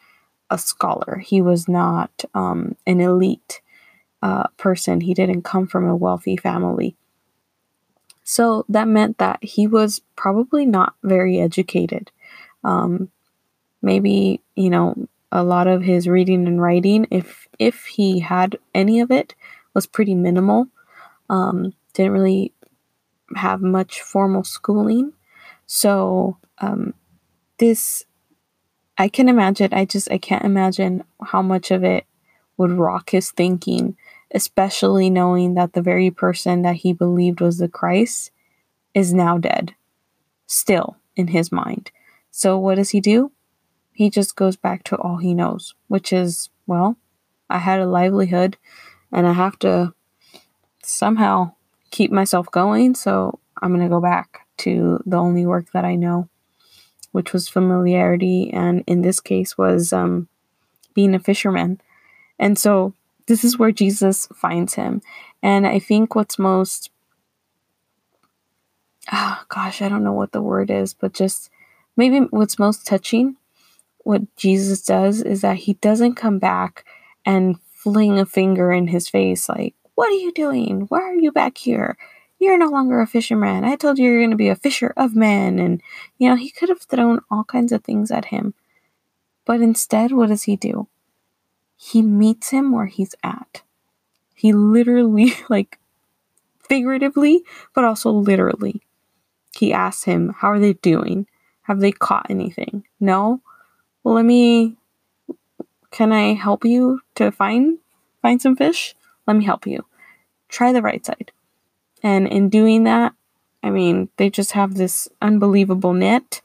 a 0.50 0.58
scholar, 0.58 1.18
he 1.18 1.42
was 1.42 1.68
not 1.68 2.24
um, 2.36 2.76
an 2.86 3.02
elite 3.02 3.62
uh, 4.24 4.48
person, 4.56 5.02
he 5.02 5.14
didn't 5.14 5.42
come 5.42 5.68
from 5.68 5.86
a 5.86 5.96
wealthy 5.96 6.38
family. 6.38 6.96
So 8.24 8.66
that 8.70 8.88
meant 8.88 9.18
that 9.18 9.44
he 9.44 9.68
was 9.68 10.02
probably 10.16 10.66
not 10.66 10.96
very 11.04 11.42
educated. 11.42 12.10
Um, 12.64 13.10
maybe, 13.82 14.40
you 14.56 14.70
know, 14.70 15.10
a 15.30 15.44
lot 15.44 15.68
of 15.68 15.84
his 15.84 16.08
reading 16.08 16.48
and 16.48 16.62
writing, 16.62 17.06
if 17.12 17.50
if 17.60 17.84
he 17.84 18.20
had 18.22 18.58
any 18.74 19.02
of 19.02 19.12
it, 19.12 19.36
was 19.74 19.86
pretty 19.88 20.16
minimal. 20.16 20.70
Um, 21.30 21.74
didn't 21.94 22.14
really 22.14 22.54
have 23.36 23.62
much 23.62 24.02
formal 24.02 24.46
schooling. 24.46 25.12
So 25.66 26.38
um, 26.60 26.94
this, 27.58 28.06
I 28.98 29.10
can 29.10 29.28
imagine. 29.28 29.74
I 29.74 29.84
just 29.84 30.10
I 30.10 30.18
can't 30.18 30.46
imagine 30.46 31.04
how 31.22 31.42
much 31.42 31.72
of 31.72 31.84
it 31.84 32.06
would 32.56 32.72
rock 32.72 33.10
his 33.10 33.32
thinking 33.32 33.98
especially 34.34 35.10
knowing 35.10 35.54
that 35.54 35.74
the 35.74 35.82
very 35.82 36.10
person 36.10 36.64
that 36.64 36.78
he 36.78 36.92
believed 36.92 37.40
was 37.40 37.58
the 37.58 37.68
Christ 37.68 38.32
is 38.94 39.14
now 39.14 39.38
dead, 39.38 39.76
still 40.48 40.98
in 41.16 41.28
his 41.28 41.52
mind. 41.52 41.92
So, 42.32 42.58
what 42.58 42.76
does 42.76 42.90
he 42.90 43.00
do? 43.00 43.32
He 43.92 44.10
just 44.10 44.36
goes 44.36 44.56
back 44.56 44.84
to 44.86 44.98
all 44.98 45.18
he 45.18 45.36
knows, 45.36 45.76
which 45.88 46.12
is, 46.12 46.50
well, 46.66 46.98
I 47.50 47.60
had 47.60 47.80
a 47.80 47.86
livelihood 47.86 48.58
and 49.12 49.28
I 49.28 49.34
have 49.34 49.60
to 49.60 49.94
somehow 50.82 51.54
keep 51.92 52.12
myself 52.12 52.50
going. 52.50 52.96
So, 52.96 53.40
I'm 53.62 53.70
going 53.70 53.84
to 53.84 53.90
go 53.90 54.02
back 54.02 54.48
to 54.58 55.02
the 55.06 55.18
only 55.18 55.46
work 55.46 55.72
that 55.74 55.86
I 55.86 55.96
know, 55.96 56.28
which 57.12 57.34
was 57.34 57.48
familiarity, 57.48 58.52
and 58.52 58.84
in 58.88 59.02
this 59.02 59.20
case, 59.20 59.58
was 59.58 59.94
um, 59.94 60.28
being 60.94 61.14
a 61.14 61.20
fisherman. 61.20 61.80
And 62.40 62.58
so, 62.58 62.94
this 63.28 63.44
is 63.44 63.58
where 63.58 63.72
Jesus 63.72 64.28
finds 64.36 64.76
him. 64.76 65.02
And 65.42 65.66
I 65.68 65.80
think 65.80 66.16
what's 66.16 66.40
most 66.40 66.90
oh 69.12 69.42
gosh, 69.50 69.82
I 69.82 69.90
don't 69.90 70.04
know 70.04 70.14
what 70.14 70.32
the 70.32 70.42
word 70.42 70.70
is, 70.72 70.94
but 70.94 71.14
just 71.14 71.50
maybe 71.98 72.20
what's 72.32 72.60
most 72.60 72.86
touching 72.88 73.36
what 74.04 74.22
Jesus 74.36 74.82
does 74.82 75.22
is 75.22 75.42
that 75.42 75.58
he 75.58 75.74
doesn't 75.76 76.16
come 76.16 76.40
back 76.40 76.86
and 77.26 77.60
fling 77.74 78.20
a 78.20 78.26
finger 78.26 78.72
in 78.72 78.88
his 78.88 79.10
face 79.10 79.50
like, 79.50 79.76
"What 79.96 80.10
are 80.10 80.16
you 80.16 80.32
doing? 80.32 80.82
Why 80.90 81.02
are 81.02 81.16
you 81.16 81.32
back 81.32 81.58
here? 81.58 81.98
You're 82.40 82.58
no 82.58 82.68
longer 82.68 83.00
a 83.00 83.08
fisherman. 83.08 83.64
I 83.64 83.76
told 83.76 83.98
you 83.98 84.06
you're 84.06 84.20
going 84.20 84.32
to 84.32 84.38
be 84.38 84.50
a 84.50 84.56
fisher 84.56 84.94
of 84.98 85.16
men." 85.16 85.60
And 85.60 85.82
you 86.18 86.30
know, 86.30 86.36
he 86.36 86.50
could 86.52 86.70
have 86.70 86.82
thrown 86.82 87.22
all 87.32 87.44
kinds 87.44 87.72
of 87.72 87.84
things 87.84 88.12
at 88.12 88.26
him. 88.26 88.54
But 89.46 89.62
instead, 89.62 90.12
what 90.12 90.30
does 90.30 90.44
he 90.44 90.56
do? 90.56 90.88
He 91.84 92.02
meets 92.02 92.52
him 92.52 92.72
where 92.72 92.86
he's 92.86 93.14
at. 93.24 93.62
He 94.34 94.54
literally, 94.54 95.34
like, 95.50 95.80
figuratively, 96.58 97.44
but 97.74 97.84
also 97.84 98.10
literally, 98.10 98.82
he 99.54 99.74
asks 99.74 100.06
him, 100.06 100.34
How 100.38 100.50
are 100.52 100.60
they 100.60 100.74
doing? 100.74 101.28
Have 101.64 101.82
they 101.82 101.92
caught 101.92 102.28
anything? 102.30 102.86
No? 103.02 103.42
Well, 104.02 104.16
let 104.16 104.24
me. 104.24 104.78
Can 105.92 106.14
I 106.14 106.34
help 106.34 106.64
you 106.64 107.02
to 107.16 107.32
find 107.32 107.80
find 108.22 108.42
some 108.42 108.56
fish? 108.56 108.96
Let 109.28 109.36
me 109.36 109.44
help 109.44 109.68
you. 109.68 109.86
Try 110.48 110.72
the 110.72 110.82
right 110.82 111.06
side. 111.06 111.32
And 112.02 112.28
in 112.28 112.48
doing 112.50 112.86
that, 112.86 113.14
I 113.62 113.70
mean, 113.70 114.10
they 114.18 114.30
just 114.30 114.54
have 114.54 114.76
this 114.76 115.10
unbelievable 115.22 115.94
net. 115.94 116.42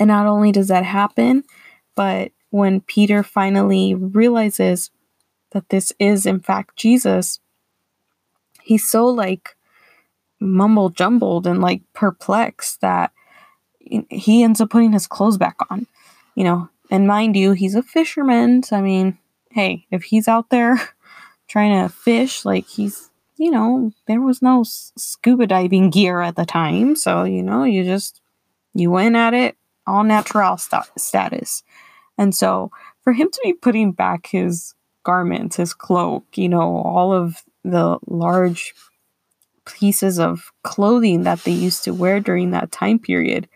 And 0.00 0.08
not 0.08 0.26
only 0.26 0.52
does 0.52 0.68
that 0.68 0.84
happen, 0.84 1.44
but 1.94 2.32
when 2.50 2.80
Peter 2.80 3.22
finally 3.22 3.94
realizes 3.94 4.90
that 5.52 5.68
this 5.68 5.92
is, 5.98 6.26
in 6.26 6.40
fact, 6.40 6.76
Jesus, 6.76 7.40
he's 8.62 8.88
so 8.88 9.06
like 9.06 9.56
mumble 10.40 10.90
jumbled 10.90 11.46
and 11.46 11.60
like 11.60 11.82
perplexed 11.94 12.80
that 12.80 13.12
he 14.10 14.42
ends 14.42 14.60
up 14.60 14.70
putting 14.70 14.92
his 14.92 15.06
clothes 15.06 15.38
back 15.38 15.56
on, 15.70 15.86
you 16.34 16.44
know. 16.44 16.68
And 16.90 17.06
mind 17.06 17.36
you, 17.36 17.52
he's 17.52 17.74
a 17.74 17.82
fisherman. 17.82 18.62
So, 18.62 18.76
I 18.76 18.80
mean, 18.80 19.18
hey, 19.50 19.86
if 19.90 20.04
he's 20.04 20.28
out 20.28 20.50
there 20.50 20.80
trying 21.48 21.82
to 21.82 21.92
fish, 21.92 22.44
like 22.44 22.66
he's, 22.66 23.10
you 23.36 23.50
know, 23.50 23.92
there 24.06 24.20
was 24.20 24.40
no 24.40 24.64
scuba 24.64 25.46
diving 25.46 25.90
gear 25.90 26.20
at 26.20 26.36
the 26.36 26.46
time. 26.46 26.96
So, 26.96 27.24
you 27.24 27.42
know, 27.42 27.64
you 27.64 27.84
just, 27.84 28.20
you 28.74 28.90
went 28.90 29.16
at 29.16 29.34
it 29.34 29.56
all 29.86 30.04
natural 30.04 30.56
st- 30.56 30.84
status. 30.96 31.62
And 32.18 32.34
so 32.34 32.70
for 33.02 33.12
him 33.12 33.30
to 33.30 33.40
be 33.42 33.52
putting 33.54 33.92
back 33.92 34.26
his 34.26 34.74
garments, 35.04 35.56
his 35.56 35.72
cloak, 35.72 36.24
you 36.34 36.48
know, 36.48 36.76
all 36.78 37.12
of 37.14 37.42
the 37.64 37.98
large 38.06 38.74
pieces 39.64 40.18
of 40.18 40.50
clothing 40.62 41.22
that 41.22 41.44
they 41.44 41.52
used 41.52 41.84
to 41.84 41.94
wear 41.94 42.20
during 42.20 42.50
that 42.50 42.72
time 42.72 42.98
period, 42.98 43.48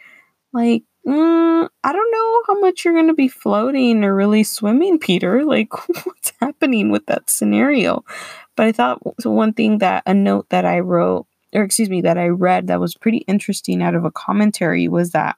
like, 0.52 0.84
mm, 1.06 1.68
I 1.84 1.92
don't 1.92 2.10
know 2.12 2.42
how 2.46 2.60
much 2.60 2.84
you're 2.84 2.94
going 2.94 3.08
to 3.08 3.14
be 3.14 3.28
floating 3.28 4.04
or 4.04 4.14
really 4.14 4.44
swimming, 4.44 4.98
Peter. 4.98 5.44
Like, 5.52 5.72
what's 6.06 6.32
happening 6.40 6.90
with 6.90 7.06
that 7.06 7.28
scenario? 7.28 8.04
But 8.56 8.66
I 8.66 8.72
thought 8.72 9.00
so 9.20 9.30
one 9.30 9.52
thing 9.52 9.78
that 9.78 10.02
a 10.06 10.14
note 10.14 10.48
that 10.50 10.64
I 10.64 10.80
wrote, 10.80 11.26
or 11.52 11.62
excuse 11.62 11.90
me, 11.90 12.00
that 12.02 12.18
I 12.18 12.28
read 12.28 12.68
that 12.68 12.80
was 12.80 12.94
pretty 12.94 13.18
interesting 13.28 13.82
out 13.82 13.94
of 13.94 14.04
a 14.04 14.10
commentary 14.10 14.88
was 14.88 15.10
that 15.10 15.36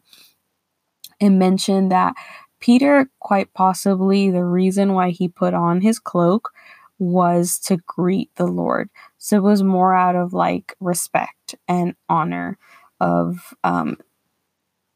it 1.20 1.30
mentioned 1.30 1.90
that 1.92 2.14
Peter, 2.64 3.10
quite 3.18 3.52
possibly 3.52 4.30
the 4.30 4.42
reason 4.42 4.94
why 4.94 5.10
he 5.10 5.28
put 5.28 5.52
on 5.52 5.82
his 5.82 5.98
cloak 5.98 6.50
was 6.98 7.58
to 7.58 7.76
greet 7.86 8.30
the 8.36 8.46
Lord. 8.46 8.88
So 9.18 9.36
it 9.36 9.42
was 9.42 9.62
more 9.62 9.94
out 9.94 10.16
of 10.16 10.32
like 10.32 10.74
respect 10.80 11.56
and 11.68 11.94
honor 12.08 12.56
of 13.00 13.52
um, 13.64 13.98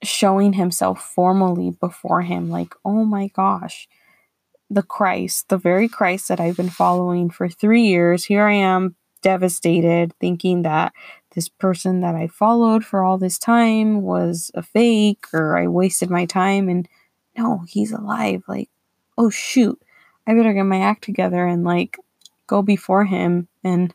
showing 0.03 0.55
himself 0.55 1.03
formally 1.15 1.71
before 1.79 2.23
him, 2.23 2.49
like, 2.49 2.75
oh 2.87 3.05
my 3.05 3.29
gosh, 3.29 3.87
the 4.71 4.83
Christ, 4.83 5.51
the 5.51 5.59
very 5.59 5.89
Christ 5.89 6.29
that 6.29 6.41
I've 6.41 6.57
been 6.57 6.71
following 6.71 7.29
for 7.29 7.51
three 7.51 7.83
years, 7.83 8.25
here 8.25 8.45
I 8.45 8.55
am 8.55 8.97
devastated, 9.21 10.15
thinking 10.23 10.63
that 10.63 10.95
this 11.35 11.51
person 11.51 12.01
that 12.01 12.15
I 12.15 12.29
followed 12.29 12.83
for 12.83 13.05
all 13.05 13.19
this 13.19 13.37
time 13.39 14.01
was 14.01 14.51
a 14.55 14.63
fake 14.63 15.27
or 15.35 15.59
I 15.59 15.67
wasted 15.67 16.09
my 16.09 16.25
time. 16.25 16.71
And 16.71 16.89
no, 17.39 17.65
he's 17.69 17.93
alive. 17.93 18.43
Like, 18.49 18.69
oh 19.17 19.31
shoot, 19.31 19.81
I 20.27 20.35
better 20.35 20.53
get 20.53 20.65
my 20.65 20.81
act 20.81 21.05
together 21.05 21.47
and 21.47 21.65
like 21.65 21.97
go 22.47 22.63
before 22.63 23.05
him 23.05 23.49
and 23.63 23.95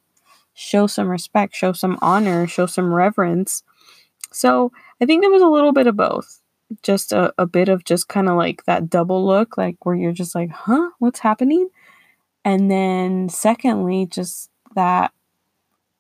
show 0.54 0.88
some 0.88 1.10
respect, 1.10 1.56
show 1.56 1.74
some 1.74 2.00
honor, 2.02 2.48
show 2.48 2.66
some 2.66 2.94
reverence. 2.94 3.64
So 4.32 4.72
I 5.02 5.06
think 5.06 5.22
there 5.22 5.32
was 5.32 5.42
a 5.42 5.48
little 5.48 5.74
bit 5.74 5.88
of 5.88 5.98
both. 5.98 6.40
Just 6.82 7.12
a, 7.12 7.34
a 7.38 7.46
bit 7.46 7.70
of 7.70 7.84
just 7.84 8.08
kind 8.08 8.28
of 8.28 8.36
like 8.36 8.64
that 8.66 8.90
double 8.90 9.26
look, 9.26 9.58
like 9.58 9.86
where 9.86 9.96
you're 9.96 10.12
just 10.12 10.34
like, 10.34 10.50
huh, 10.50 10.90
what's 11.00 11.20
happening? 11.20 11.70
And 12.46 12.72
then 12.72 13.30
secondly, 13.30 14.08
just 14.08 14.50
that 14.76 15.12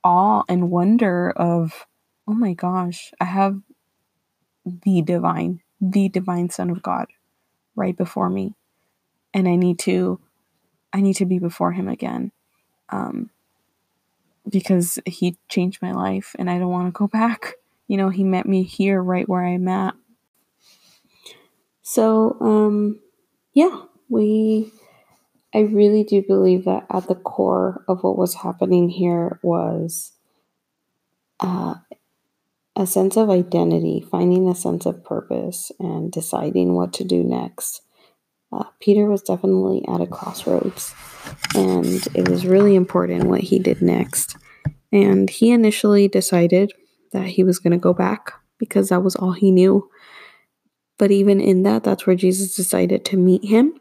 awe 0.03 0.43
and 0.49 0.71
wonder 0.71 1.31
of, 1.31 1.85
oh 2.27 2.33
my 2.33 2.53
gosh, 2.53 3.11
I 3.19 3.25
have 3.25 3.61
the 4.65 5.01
divine, 5.03 5.61
the 5.79 6.09
divine 6.09 6.49
Son 6.49 6.69
of 6.69 6.81
God 6.81 7.07
right 7.75 7.95
before 7.95 8.29
me. 8.29 8.53
And 9.33 9.47
I 9.47 9.55
need 9.55 9.79
to 9.79 10.19
I 10.91 11.01
need 11.01 11.15
to 11.15 11.25
be 11.25 11.39
before 11.39 11.71
him 11.71 11.87
again. 11.87 12.31
Um 12.89 13.29
because 14.49 14.99
he 15.05 15.37
changed 15.47 15.81
my 15.81 15.91
life 15.91 16.35
and 16.37 16.49
I 16.49 16.59
don't 16.59 16.71
want 16.71 16.93
to 16.93 16.97
go 16.97 17.07
back. 17.07 17.53
You 17.85 17.97
know, 17.97 18.09
he 18.09 18.23
met 18.23 18.47
me 18.47 18.63
here 18.63 19.03
right 19.03 19.27
where 19.27 19.43
I'm 19.43 19.67
at. 19.67 19.93
So, 21.81 22.37
um 22.39 23.01
yeah, 23.53 23.81
we 24.09 24.71
I 25.53 25.59
really 25.59 26.03
do 26.03 26.23
believe 26.23 26.65
that 26.65 26.85
at 26.89 27.07
the 27.07 27.15
core 27.15 27.83
of 27.87 28.03
what 28.03 28.17
was 28.17 28.33
happening 28.33 28.89
here 28.89 29.39
was 29.43 30.13
uh, 31.39 31.75
a 32.75 32.87
sense 32.87 33.17
of 33.17 33.29
identity, 33.29 34.01
finding 34.01 34.47
a 34.47 34.55
sense 34.55 34.85
of 34.85 35.03
purpose, 35.03 35.71
and 35.79 36.11
deciding 36.11 36.73
what 36.73 36.93
to 36.93 37.03
do 37.03 37.23
next. 37.23 37.81
Uh, 38.51 38.65
Peter 38.79 39.07
was 39.07 39.21
definitely 39.21 39.83
at 39.87 40.01
a 40.01 40.07
crossroads, 40.07 40.93
and 41.55 42.07
it 42.15 42.27
was 42.27 42.45
really 42.45 42.75
important 42.75 43.25
what 43.25 43.41
he 43.41 43.59
did 43.59 43.81
next. 43.81 44.37
And 44.91 45.29
he 45.29 45.51
initially 45.51 46.07
decided 46.07 46.71
that 47.11 47.27
he 47.27 47.43
was 47.43 47.59
going 47.59 47.71
to 47.71 47.77
go 47.77 47.93
back 47.93 48.33
because 48.59 48.89
that 48.89 49.03
was 49.03 49.15
all 49.15 49.33
he 49.33 49.51
knew. 49.51 49.89
But 50.97 51.11
even 51.11 51.41
in 51.41 51.63
that, 51.63 51.83
that's 51.83 52.05
where 52.05 52.15
Jesus 52.15 52.55
decided 52.55 53.03
to 53.05 53.17
meet 53.17 53.43
him 53.43 53.79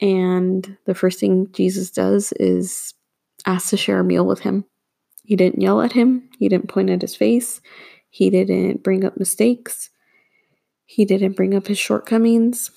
and 0.00 0.76
the 0.84 0.94
first 0.94 1.20
thing 1.20 1.48
Jesus 1.52 1.90
does 1.90 2.32
is 2.32 2.94
ask 3.46 3.70
to 3.70 3.76
share 3.76 4.00
a 4.00 4.04
meal 4.04 4.26
with 4.26 4.40
him. 4.40 4.64
He 5.26 5.34
didn't 5.34 5.60
yell 5.60 5.82
at 5.82 5.92
him, 5.92 6.28
he 6.38 6.48
didn't 6.48 6.68
point 6.68 6.88
at 6.88 7.02
his 7.02 7.16
face, 7.16 7.60
he 8.08 8.30
didn't 8.30 8.84
bring 8.84 9.04
up 9.04 9.18
mistakes, 9.18 9.90
he 10.84 11.04
didn't 11.04 11.34
bring 11.34 11.52
up 11.52 11.66
his 11.66 11.78
shortcomings 11.78 12.70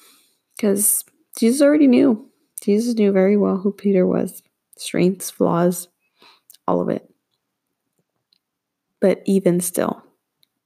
because 0.55 1.05
Jesus 1.37 1.61
already 1.61 1.87
knew. 1.87 2.27
Jesus 2.61 2.95
knew 2.95 3.11
very 3.11 3.37
well 3.37 3.57
who 3.57 3.71
Peter 3.71 4.05
was 4.05 4.41
strengths, 4.77 5.29
flaws, 5.29 5.89
all 6.67 6.81
of 6.81 6.89
it. 6.89 7.07
But 8.99 9.21
even 9.25 9.61
still, 9.61 10.01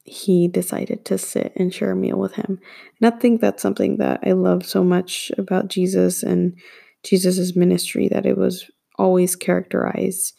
he 0.06 0.48
decided 0.48 1.04
to 1.06 1.18
sit 1.18 1.52
and 1.58 1.74
share 1.74 1.92
a 1.92 1.96
meal 1.98 2.18
with 2.18 2.36
him. 2.36 2.60
And 3.02 3.14
I 3.14 3.18
think 3.18 3.42
that's 3.42 3.62
something 3.62 3.98
that 3.98 4.22
I 4.26 4.32
love 4.32 4.66
so 4.66 4.86
much 4.86 5.32
about 5.38 5.68
Jesus 5.68 6.24
and 6.24 6.58
Jesus's 7.04 7.58
ministry 7.58 8.08
that 8.08 8.26
it 8.26 8.38
was 8.38 8.72
always 8.98 9.36
characterized 9.36 10.34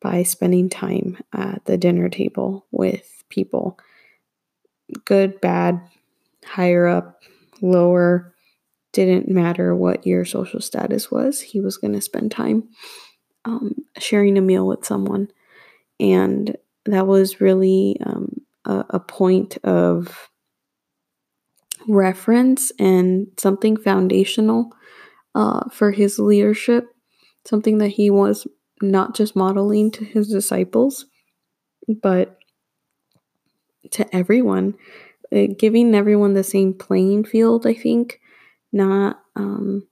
by 0.00 0.22
spending 0.22 0.68
time 0.68 1.18
at 1.32 1.64
the 1.64 1.76
dinner 1.76 2.08
table 2.08 2.66
with 2.70 3.24
people 3.28 3.78
good, 5.04 5.40
bad, 5.40 5.80
higher 6.44 6.86
up, 6.86 7.20
lower, 7.60 8.34
didn't 8.92 9.28
matter 9.28 9.74
what 9.74 10.06
your 10.06 10.24
social 10.24 10.60
status 10.60 11.10
was. 11.10 11.40
He 11.40 11.60
was 11.60 11.76
going 11.76 11.92
to 11.92 12.00
spend 12.00 12.30
time 12.30 12.68
um, 13.44 13.74
sharing 13.98 14.38
a 14.38 14.42
meal 14.42 14.66
with 14.66 14.84
someone. 14.84 15.28
And 16.00 16.56
that 16.86 17.06
was 17.06 17.40
really 17.40 17.98
um, 18.04 18.40
a, 18.64 18.84
a 18.90 19.00
point 19.00 19.58
of 19.64 20.30
reference 21.86 22.72
and 22.78 23.28
something 23.36 23.76
foundational 23.76 24.72
uh, 25.34 25.68
for 25.70 25.90
his 25.90 26.18
leadership, 26.18 26.86
something 27.44 27.78
that 27.78 27.88
he 27.88 28.10
was 28.10 28.46
not 28.82 29.14
just 29.14 29.36
modeling 29.36 29.90
to 29.92 30.04
his 30.04 30.28
disciples, 30.28 31.06
but 32.02 32.38
to 33.90 34.14
everyone, 34.14 34.74
uh, 35.32 35.46
giving 35.58 35.94
everyone 35.94 36.34
the 36.34 36.44
same 36.44 36.74
playing 36.74 37.24
field, 37.24 37.66
I 37.66 37.74
think, 37.74 38.20
not 38.72 39.20
um, 39.36 39.86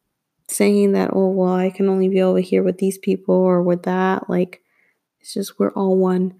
saying 0.48 0.92
that, 0.92 1.10
oh, 1.12 1.30
well, 1.30 1.54
I 1.54 1.70
can 1.70 1.88
only 1.88 2.08
be 2.08 2.22
over 2.22 2.40
here 2.40 2.62
with 2.62 2.78
these 2.78 2.98
people 2.98 3.34
or 3.34 3.62
with 3.62 3.84
that. 3.84 4.28
Like, 4.28 4.62
it's 5.20 5.34
just 5.34 5.58
we're 5.58 5.72
all 5.72 5.96
one 5.96 6.34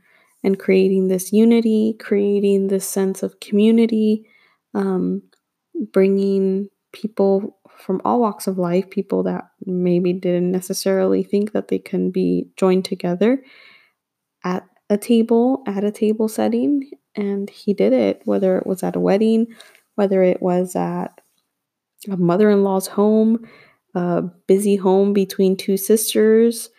and 0.45 0.59
creating 0.59 1.09
this 1.09 1.33
unity, 1.33 1.97
creating 1.99 2.69
this 2.69 2.89
sense 2.89 3.23
of 3.23 3.41
community, 3.41 4.29
um, 4.75 5.23
bringing 5.93 6.69
people 6.93 7.56
from 7.77 8.01
all 8.05 8.21
walks 8.21 8.47
of 8.47 8.59
life, 8.59 8.91
people 8.91 9.23
that 9.25 9.51
maybe 9.65 10.13
didn't 10.13 10.51
necessarily 10.51 11.23
think 11.23 11.53
that 11.53 11.69
they 11.69 11.79
can 11.79 12.11
be 12.11 12.49
joined 12.57 12.85
together 12.85 13.43
at 14.45 14.67
a 14.89 14.97
table, 14.97 15.63
at 15.67 15.85
a 15.85 15.91
table 15.91 16.29
setting. 16.29 16.91
And 17.15 17.49
he 17.51 17.75
did 17.75 17.93
it, 17.93 18.23
whether 18.25 18.59
it 18.59 18.67
was 18.67 18.83
at 18.83 18.97
a 18.97 19.01
wedding, 19.01 19.49
whether 19.95 20.23
it 20.23 20.43
was 20.43 20.77
at 20.77 21.21
a 22.11 22.17
mother 22.17 22.51
in 22.51 22.63
law's 22.63 22.87
home, 22.87 23.47
a 23.95 24.23
busy 24.23 24.77
home 24.77 25.13
between 25.13 25.57
two 25.57 25.77
sisters, 25.77 26.71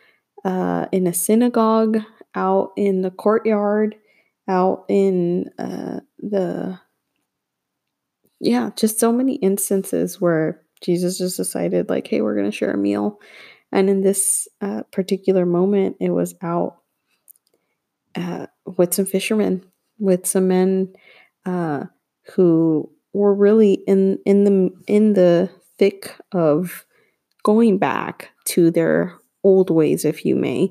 uh, 0.46 0.86
in 0.92 1.08
a 1.08 1.14
synagogue, 1.14 2.00
out 2.36 2.72
in 2.78 3.02
the 3.02 3.12
courtyard, 3.12 3.96
out 4.48 4.86
in 4.88 5.50
uh, 5.58 6.00
the 6.20 6.80
yeah, 8.40 8.70
just 8.76 9.00
so 9.00 9.12
many 9.12 9.36
instances 9.36 10.22
where 10.22 10.62
Jesus 10.82 11.18
just 11.18 11.38
decided, 11.38 11.90
like, 11.90 12.08
hey, 12.08 12.22
we're 12.22 12.36
going 12.36 12.50
to 12.50 12.56
share 12.56 12.72
a 12.72 12.78
meal. 12.78 13.20
And 13.72 13.90
in 13.90 14.02
this 14.02 14.48
uh, 14.62 14.84
particular 14.92 15.46
moment, 15.46 15.98
it 16.00 16.12
was 16.12 16.36
out 16.42 16.78
uh, 18.16 18.48
with 18.66 18.94
some 18.94 19.06
fishermen, 19.06 19.66
with 20.00 20.26
some 20.26 20.48
men 20.48 20.94
uh, 21.46 21.86
who 22.36 22.90
were 23.14 23.34
really 23.34 23.74
in 23.74 24.20
in 24.26 24.44
the 24.44 24.70
in 24.88 25.14
the 25.14 25.50
thick 25.78 26.16
of 26.32 26.86
going 27.44 27.78
back 27.78 28.30
to 28.46 28.72
their 28.72 29.16
old 29.44 29.70
ways, 29.70 30.06
if 30.06 30.26
you 30.26 30.36
may, 30.36 30.70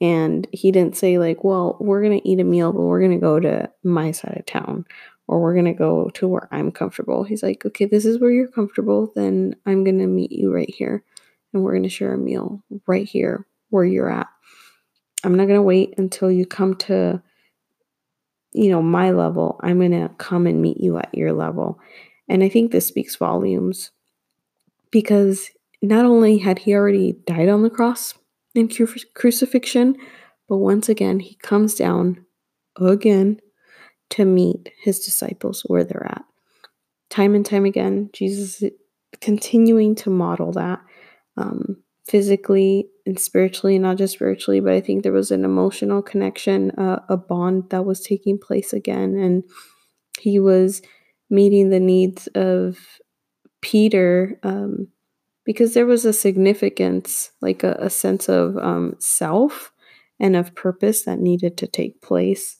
and 0.00 0.46
he 0.52 0.70
didn't 0.72 0.96
say, 0.96 1.18
like, 1.18 1.44
well, 1.44 1.76
we're 1.80 2.02
to 2.18 2.28
eat 2.28 2.40
a 2.40 2.44
meal, 2.44 2.72
but 2.72 2.82
we're 2.82 3.00
to 3.12 3.18
go 3.18 3.40
to 3.40 3.70
my 3.82 4.10
side 4.10 4.36
of 4.36 4.46
town 4.46 4.84
or 5.28 5.40
we're 5.40 5.54
going 5.54 5.66
to 5.66 5.72
go 5.72 6.08
to 6.14 6.28
where 6.28 6.48
I'm 6.52 6.70
comfortable. 6.70 7.24
He's 7.24 7.42
like, 7.42 7.64
okay, 7.66 7.84
this 7.84 8.04
is 8.04 8.20
where 8.20 8.30
you're 8.30 8.48
comfortable. 8.48 9.12
Then 9.14 9.56
I'm 9.66 9.84
going 9.84 9.98
to 9.98 10.06
meet 10.06 10.32
you 10.32 10.54
right 10.54 10.72
here 10.72 11.02
and 11.52 11.62
we're 11.62 11.72
going 11.72 11.82
to 11.82 11.88
share 11.88 12.14
a 12.14 12.18
meal 12.18 12.62
right 12.86 13.08
here 13.08 13.46
where 13.70 13.84
you're 13.84 14.10
at. 14.10 14.28
I'm 15.24 15.34
not 15.34 15.46
going 15.46 15.58
to 15.58 15.62
wait 15.62 15.94
until 15.98 16.30
you 16.30 16.46
come 16.46 16.76
to, 16.76 17.22
you 18.52 18.70
know, 18.70 18.82
my 18.82 19.10
level. 19.10 19.58
I'm 19.62 19.78
going 19.78 19.90
to 19.92 20.10
come 20.18 20.46
and 20.46 20.62
meet 20.62 20.78
you 20.78 20.98
at 20.98 21.14
your 21.14 21.32
level. 21.32 21.80
And 22.28 22.44
I 22.44 22.48
think 22.48 22.70
this 22.70 22.86
speaks 22.86 23.16
volumes 23.16 23.90
because 24.90 25.50
not 25.82 26.04
only 26.04 26.38
had 26.38 26.60
he 26.60 26.74
already 26.74 27.12
died 27.26 27.48
on 27.48 27.62
the 27.62 27.70
cross, 27.70 28.14
in 28.56 28.68
cru- 28.68 28.86
crucifixion, 29.14 29.96
but 30.48 30.56
once 30.56 30.88
again, 30.88 31.20
he 31.20 31.34
comes 31.36 31.74
down 31.74 32.24
again 32.80 33.40
to 34.10 34.24
meet 34.24 34.70
his 34.80 35.00
disciples 35.00 35.62
where 35.66 35.84
they're 35.84 36.06
at. 36.06 36.24
Time 37.10 37.34
and 37.34 37.44
time 37.44 37.64
again, 37.64 38.10
Jesus 38.12 38.62
continuing 39.20 39.94
to 39.94 40.10
model 40.10 40.52
that 40.52 40.80
um, 41.36 41.82
physically 42.06 42.88
and 43.04 43.18
spiritually, 43.18 43.78
not 43.78 43.96
just 43.96 44.14
spiritually, 44.14 44.60
but 44.60 44.72
I 44.72 44.80
think 44.80 45.02
there 45.02 45.12
was 45.12 45.30
an 45.30 45.44
emotional 45.44 46.02
connection, 46.02 46.70
uh, 46.72 47.00
a 47.08 47.16
bond 47.16 47.70
that 47.70 47.84
was 47.84 48.00
taking 48.00 48.38
place 48.38 48.72
again. 48.72 49.16
And 49.16 49.44
he 50.18 50.38
was 50.38 50.82
meeting 51.30 51.70
the 51.70 51.80
needs 51.80 52.26
of 52.28 52.78
Peter 53.60 54.38
um, 54.42 54.88
because 55.44 55.74
there 55.74 55.86
was 55.86 56.04
a 56.04 56.12
significance, 56.12 57.30
like 57.40 57.62
a, 57.62 57.76
a 57.78 57.90
sense 57.90 58.28
of 58.28 58.56
um, 58.58 58.94
self 58.98 59.72
and 60.18 60.36
of 60.36 60.54
purpose 60.54 61.02
that 61.02 61.18
needed 61.18 61.56
to 61.58 61.66
take 61.66 62.00
place 62.00 62.56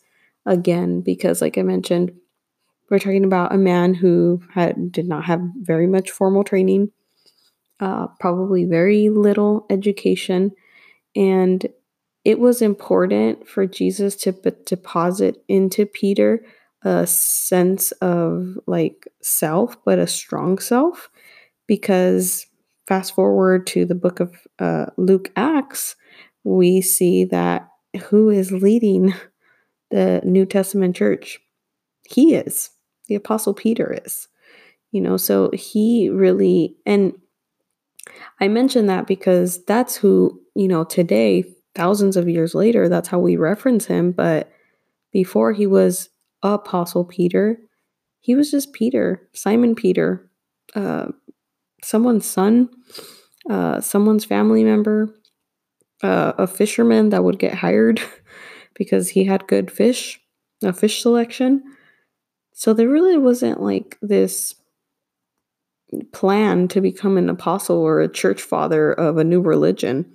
again. 0.47 1.01
Because, 1.01 1.41
like 1.43 1.59
I 1.59 1.63
mentioned, 1.63 2.13
we're 2.91 2.99
talking 2.99 3.25
about 3.25 3.55
a 3.55 3.59
man 3.59 3.95
who 3.95 4.43
had 4.55 4.93
did 4.93 5.09
not 5.09 5.25
have 5.25 5.41
very 5.61 5.87
much 5.87 6.11
formal 6.11 6.45
training, 6.45 6.91
uh, 7.81 8.07
probably 8.21 8.65
very 8.65 9.11
little 9.11 9.67
education, 9.71 10.53
and 11.15 11.67
it 12.25 12.39
was 12.39 12.61
important 12.61 13.49
for 13.49 13.67
Jesus 13.67 14.17
to 14.17 14.33
deposit 14.65 15.45
into 15.49 15.87
Peter 15.87 16.45
a 16.83 17.07
sense 17.07 17.91
of 17.93 18.57
like 18.67 19.09
self, 19.21 19.77
but 19.85 19.99
a 19.99 20.07
strong 20.07 20.59
self, 20.59 21.11
because 21.67 22.47
fast 22.87 23.15
forward 23.15 23.67
to 23.67 23.85
the 23.85 23.95
book 23.95 24.21
of 24.21 24.37
uh, 24.59 24.87
Luke 24.97 25.33
Acts, 25.37 25.97
we 26.45 26.81
see 26.81 27.25
that 27.25 27.69
who 28.05 28.31
is 28.31 28.53
leading 28.53 29.15
the 29.91 30.21
New 30.25 30.47
Testament 30.47 30.97
church? 30.97 31.39
He 32.05 32.35
is. 32.35 32.71
The 33.09 33.15
Apostle 33.15 33.55
Peter 33.55 33.99
is. 34.05 34.29
You 34.93 35.01
know, 35.01 35.17
so 35.17 35.51
he 35.53 36.09
really, 36.09 36.77
and 36.87 37.13
I 38.41 38.49
mention 38.49 38.87
that 38.87 39.07
because 39.07 39.65
that's 39.65 39.97
who, 39.97 40.41
you 40.55 40.69
know, 40.69 40.85
today, 40.85 41.45
thousands 41.75 42.17
of 42.17 42.29
years 42.29 42.55
later, 42.55 42.89
that's 42.89 43.09
how 43.09 43.19
we 43.19 43.37
reference 43.37 43.87
him. 43.87 44.13
But 44.13 44.51
before 45.13 45.53
he 45.53 45.67
was 45.67 46.09
Apostle 46.43 47.05
Peter, 47.05 47.59
he 48.21 48.35
was 48.35 48.51
just 48.51 48.73
Peter, 48.73 49.29
Simon 49.35 49.75
Peter, 49.75 50.31
uh, 50.75 51.07
someone's 51.83 52.27
son, 52.27 52.69
uh, 53.49 53.81
someone's 53.81 54.25
family 54.25 54.65
member, 54.65 55.15
uh, 56.03 56.33
a 56.39 56.47
fisherman 56.47 57.11
that 57.11 57.25
would 57.25 57.39
get 57.39 57.55
hired 57.55 58.01
because 58.77 59.09
he 59.09 59.25
had 59.25 59.47
good 59.47 59.71
fish, 59.71 60.21
a 60.63 60.73
fish 60.73 61.03
selection. 61.03 61.63
So 62.53 62.73
there 62.73 62.89
really 62.89 63.19
wasn't 63.19 63.61
like 63.61 63.99
this 64.01 64.55
plan 66.13 66.69
to 66.69 66.81
become 66.81 67.17
an 67.17 67.29
apostle 67.29 67.77
or 67.77 68.01
a 68.01 68.09
church 68.09 68.43
father 68.43 68.93
of 68.93 69.19
a 69.19 69.25
new 69.25 69.41
religion. 69.41 70.13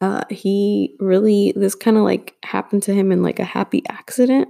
Uh, 0.00 0.24
he 0.30 0.94
really, 1.00 1.52
this 1.56 1.74
kind 1.74 1.96
of 1.96 2.04
like 2.04 2.36
happened 2.44 2.82
to 2.84 2.94
him 2.94 3.10
in 3.10 3.22
like 3.22 3.40
a 3.40 3.44
happy 3.44 3.82
accident. 3.88 4.48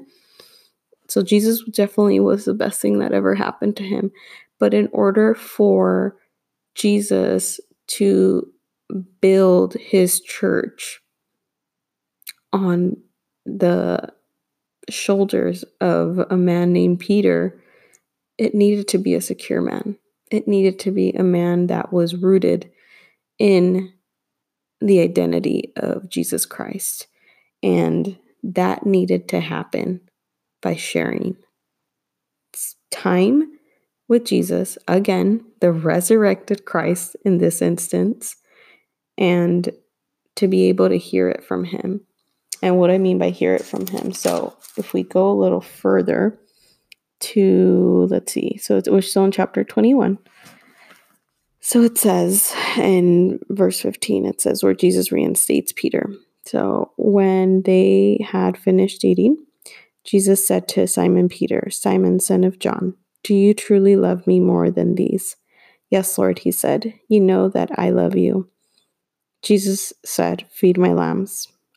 So 1.09 1.23
Jesus 1.23 1.63
definitely 1.71 2.21
was 2.21 2.45
the 2.45 2.55
best 2.55 2.83
thing 2.83 2.99
that 2.99 3.13
ever 3.13 3.35
happened 3.35 3.77
to 3.79 3.83
him. 3.83 4.13
But 4.59 4.75
in 4.75 4.91
order 4.93 5.35
for 5.35 6.17
Jesus 6.75 7.61
to 7.89 8.47
build 9.21 9.75
his 9.75 10.21
church 10.21 11.01
on 12.53 12.97
the 13.45 14.13
shoulders 14.89 15.65
of 15.81 16.19
a 16.31 16.37
man 16.37 16.73
named 16.73 17.01
Peter, 17.01 17.61
it 18.39 18.55
needed 18.55 18.89
to 18.89 18.99
be 18.99 19.15
a 19.15 19.21
secure 19.21 19.61
man. 19.61 19.99
It 20.31 20.47
needed 20.47 20.79
to 20.81 20.91
be 20.91 21.11
a 21.13 21.23
man 21.23 21.67
that 21.69 21.93
was 21.93 22.15
rooted 22.15 22.71
in 23.39 23.93
the 24.81 25.01
identity 25.01 25.73
of 25.77 26.09
Jesus 26.09 26.47
Christ. 26.47 27.07
And 27.63 28.19
that 28.43 28.87
needed 28.87 29.29
to 29.29 29.41
happen 29.41 30.01
by 30.63 30.77
sharing 30.77 31.37
time 32.91 33.53
with 34.09 34.25
Jesus, 34.25 34.79
again, 34.89 35.45
the 35.61 35.71
resurrected 35.71 36.65
Christ 36.65 37.17
in 37.25 37.39
this 37.39 37.61
instance, 37.61 38.37
and 39.19 39.69
to 40.37 40.49
be 40.49 40.69
able 40.69 40.89
to 40.89 40.97
hear 40.97 41.29
it 41.29 41.45
from 41.45 41.65
him. 41.65 42.01
And 42.63 42.79
what 42.79 42.91
I 42.91 42.99
mean 42.99 43.19
by 43.19 43.31
hear 43.31 43.55
it 43.55 43.65
from 43.65 43.87
him. 43.87 44.13
So 44.13 44.57
if 44.77 44.93
we 44.93 45.03
go 45.03 45.31
a 45.31 45.41
little 45.41 45.61
further 45.61 46.39
to, 47.21 48.07
let's 48.11 48.33
see, 48.33 48.59
so 48.59 48.81
we're 48.87 49.01
still 49.01 49.25
in 49.25 49.33
chapter 49.33 49.65
21. 49.65 50.19
So 51.61 51.83
it 51.83 51.99
says 51.99 52.55
in 52.77 53.41
verse 53.51 53.81
15, 53.81 54.25
it 54.25 54.41
says, 54.41 54.63
where 54.63 54.75
Jesus 54.75 55.13
reinstates 55.13 55.73
Peter. 55.73 56.09
So 56.47 56.93
when 56.97 57.63
they 57.63 58.25
had 58.27 58.57
finished 58.57 59.05
eating, 59.05 59.37
Jesus 60.05 60.47
said 60.47 60.67
to 60.69 60.87
Simon 60.87 61.29
Peter, 61.29 61.69
Simon, 61.71 62.21
son 62.21 62.45
of 62.45 62.59
John, 62.59 62.95
do 63.23 63.35
you 63.35 63.53
truly 63.53 63.97
love 63.97 64.27
me 64.27 64.41
more 64.41 64.71
than 64.71 64.95
these? 64.95 65.37
Yes, 65.91 66.17
Lord, 66.17 66.39
he 66.41 66.51
said. 66.51 66.95
You 67.09 67.21
know 67.21 67.49
that 67.51 67.71
I 67.77 67.91
love 67.91 68.17
you. 68.17 68.49
Jesus 69.43 69.93
said, 70.05 70.47
Feed 70.51 70.79
my 70.79 70.93
lambs. 70.93 71.49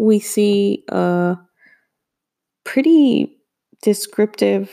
we 0.00 0.18
see 0.18 0.82
a 0.88 1.36
pretty 2.64 3.36
descriptive 3.82 4.70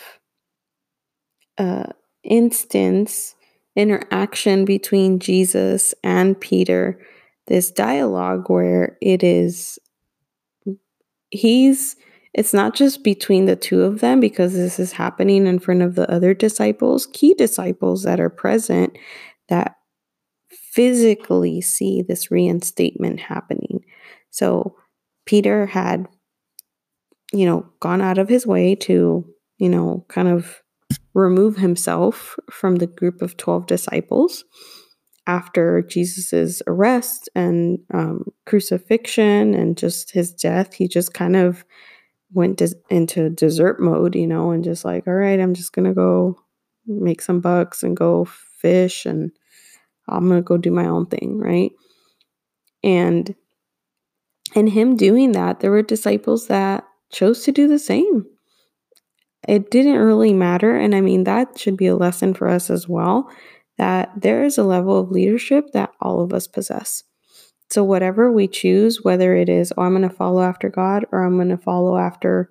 uh, 1.57 1.87
instance, 2.23 3.35
interaction 3.75 4.63
between 4.63 5.19
Jesus 5.19 5.93
and 6.01 6.39
Peter. 6.39 6.97
This 7.47 7.71
dialogue 7.71 8.49
where 8.49 8.97
it 9.01 9.21
is, 9.21 9.77
he's 11.29 11.97
it's 12.33 12.53
not 12.53 12.75
just 12.75 13.03
between 13.03 13.45
the 13.45 13.55
two 13.55 13.81
of 13.81 13.99
them 13.99 14.19
because 14.19 14.53
this 14.53 14.79
is 14.79 14.91
happening 14.93 15.47
in 15.47 15.59
front 15.59 15.81
of 15.81 15.95
the 15.95 16.09
other 16.09 16.33
disciples, 16.33 17.07
key 17.07 17.33
disciples 17.33 18.03
that 18.03 18.19
are 18.19 18.29
present 18.29 18.95
that 19.49 19.75
physically 20.49 21.59
see 21.59 22.01
this 22.01 22.29
reinstatement 22.29 23.19
happening. 23.19 23.83
So 24.29 24.75
Peter 25.27 25.67
had, 25.67 26.07
you 27.31 27.45
know, 27.45 27.69
gone 27.79 28.01
out 28.01 28.17
of 28.17 28.29
his 28.29 28.47
way 28.47 28.73
to, 28.73 29.23
you 29.59 29.69
know, 29.69 30.05
kind 30.07 30.27
of 30.27 30.63
remove 31.13 31.57
himself 31.57 32.35
from 32.49 32.77
the 32.77 32.87
group 32.87 33.21
of 33.21 33.37
12 33.37 33.67
disciples 33.67 34.43
after 35.27 35.81
Jesus's 35.81 36.63
arrest 36.67 37.29
and 37.35 37.79
um, 37.93 38.23
crucifixion 38.45 39.53
and 39.53 39.77
just 39.77 40.11
his 40.11 40.33
death. 40.33 40.73
He 40.73 40.87
just 40.87 41.13
kind 41.13 41.35
of 41.35 41.65
went 42.31 42.57
des- 42.57 42.79
into 42.89 43.29
desert 43.29 43.79
mode, 43.79 44.15
you 44.15 44.25
know, 44.25 44.51
and 44.51 44.63
just 44.63 44.85
like, 44.85 45.05
all 45.07 45.13
right, 45.13 45.39
I'm 45.39 45.53
just 45.53 45.73
gonna 45.73 45.93
go 45.93 46.39
make 46.85 47.21
some 47.21 47.41
bucks 47.41 47.83
and 47.83 47.95
go 47.95 48.25
fish 48.25 49.05
and 49.05 49.31
I'm 50.07 50.29
gonna 50.29 50.41
go 50.41 50.57
do 50.57 50.71
my 50.71 50.85
own 50.87 51.05
thing, 51.07 51.37
right? 51.37 51.71
And 52.83 53.35
in 54.55 54.67
him 54.67 54.95
doing 54.95 55.33
that, 55.33 55.59
there 55.59 55.71
were 55.71 55.81
disciples 55.81 56.47
that 56.47 56.85
chose 57.11 57.43
to 57.43 57.51
do 57.51 57.67
the 57.67 57.79
same. 57.79 58.25
It 59.47 59.71
didn't 59.71 59.99
really 59.99 60.33
matter. 60.33 60.75
And 60.75 60.93
I 60.93 61.01
mean, 61.01 61.23
that 61.23 61.57
should 61.57 61.77
be 61.77 61.87
a 61.87 61.95
lesson 61.95 62.33
for 62.33 62.47
us 62.47 62.69
as 62.69 62.87
well 62.87 63.29
that 63.77 64.09
there 64.19 64.43
is 64.43 64.57
a 64.57 64.63
level 64.63 64.99
of 64.99 65.11
leadership 65.11 65.71
that 65.73 65.91
all 66.01 66.21
of 66.21 66.33
us 66.33 66.47
possess. 66.47 67.03
So, 67.69 67.83
whatever 67.83 68.31
we 68.31 68.47
choose, 68.47 69.03
whether 69.03 69.35
it 69.35 69.49
is, 69.49 69.73
oh, 69.77 69.83
I'm 69.83 69.95
going 69.95 70.07
to 70.07 70.09
follow 70.09 70.41
after 70.41 70.69
God 70.69 71.05
or 71.11 71.23
I'm 71.23 71.35
going 71.35 71.49
to 71.49 71.57
follow 71.57 71.97
after, 71.97 72.49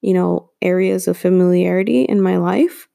you 0.00 0.14
know, 0.14 0.50
areas 0.62 1.06
of 1.06 1.16
familiarity 1.16 2.02
in 2.02 2.20
my 2.20 2.36
life, 2.38 2.88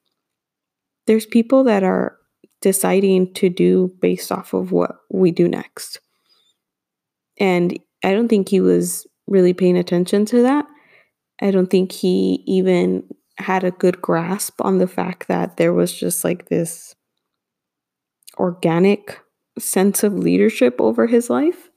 there's 1.06 1.26
people 1.26 1.64
that 1.64 1.82
are 1.82 2.18
deciding 2.60 3.32
to 3.34 3.48
do 3.48 3.92
based 4.00 4.30
off 4.30 4.52
of 4.52 4.72
what 4.72 4.96
we 5.10 5.30
do 5.30 5.48
next. 5.48 6.00
And 7.38 7.78
I 8.02 8.12
don't 8.12 8.28
think 8.28 8.48
he 8.48 8.60
was 8.60 9.06
really 9.26 9.52
paying 9.52 9.76
attention 9.76 10.24
to 10.26 10.42
that. 10.42 10.66
I 11.40 11.50
don't 11.50 11.70
think 11.70 11.92
he 11.92 12.42
even 12.46 13.04
had 13.38 13.64
a 13.64 13.70
good 13.70 14.00
grasp 14.00 14.60
on 14.60 14.78
the 14.78 14.86
fact 14.86 15.28
that 15.28 15.56
there 15.56 15.72
was 15.72 15.92
just 15.92 16.24
like 16.24 16.48
this 16.48 16.94
organic 18.38 19.18
sense 19.58 20.02
of 20.02 20.14
leadership 20.14 20.80
over 20.80 21.06
his 21.06 21.28
life. 21.30 21.70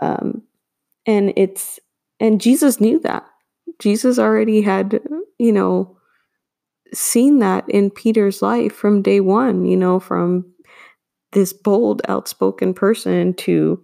Um, 0.00 0.42
and 1.06 1.32
it's, 1.36 1.78
and 2.20 2.40
Jesus 2.40 2.80
knew 2.80 2.98
that. 3.00 3.24
Jesus 3.78 4.18
already 4.18 4.62
had, 4.62 5.00
you 5.38 5.52
know, 5.52 5.96
seen 6.92 7.40
that 7.40 7.68
in 7.68 7.90
Peter's 7.90 8.40
life 8.40 8.72
from 8.72 9.02
day 9.02 9.20
one, 9.20 9.64
you 9.64 9.76
know, 9.76 9.98
from 9.98 10.46
this 11.32 11.52
bold, 11.52 12.02
outspoken 12.08 12.72
person 12.72 13.34
to 13.34 13.82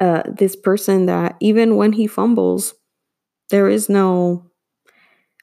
uh, 0.00 0.22
this 0.26 0.56
person 0.56 1.06
that 1.06 1.36
even 1.40 1.76
when 1.76 1.92
he 1.92 2.06
fumbles, 2.06 2.74
there 3.50 3.68
is 3.68 3.88
no 3.88 4.50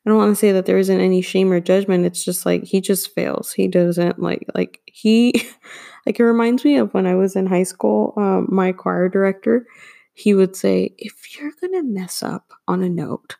I 0.06 0.10
don't 0.10 0.18
want 0.18 0.32
to 0.32 0.36
say 0.36 0.52
that 0.52 0.66
there 0.66 0.80
isn't 0.80 1.00
any 1.00 1.22
shame 1.22 1.52
or 1.52 1.60
judgment. 1.60 2.06
It's 2.06 2.26
just 2.26 2.44
like 2.44 2.64
he 2.64 2.82
just 2.82 3.14
fails. 3.14 3.52
He 3.52 3.68
doesn't 3.68 4.20
like 4.20 4.46
like 4.56 4.82
he 4.86 5.32
like 6.06 6.20
it 6.20 6.24
reminds 6.24 6.66
me 6.66 6.78
of 6.78 6.94
when 6.94 7.06
I 7.06 7.16
was 7.16 7.36
in 7.36 7.46
high 7.46 7.64
school. 7.64 8.14
Um, 8.18 8.48
my 8.50 8.72
choir 8.72 9.10
director, 9.10 9.68
he 10.14 10.34
would 10.34 10.56
say, 10.56 10.96
"If 10.98 11.38
you're 11.38 11.52
gonna 11.62 11.84
mess 11.84 12.24
up 12.24 12.52
on 12.68 12.82
a 12.82 12.90
note, 12.90 13.38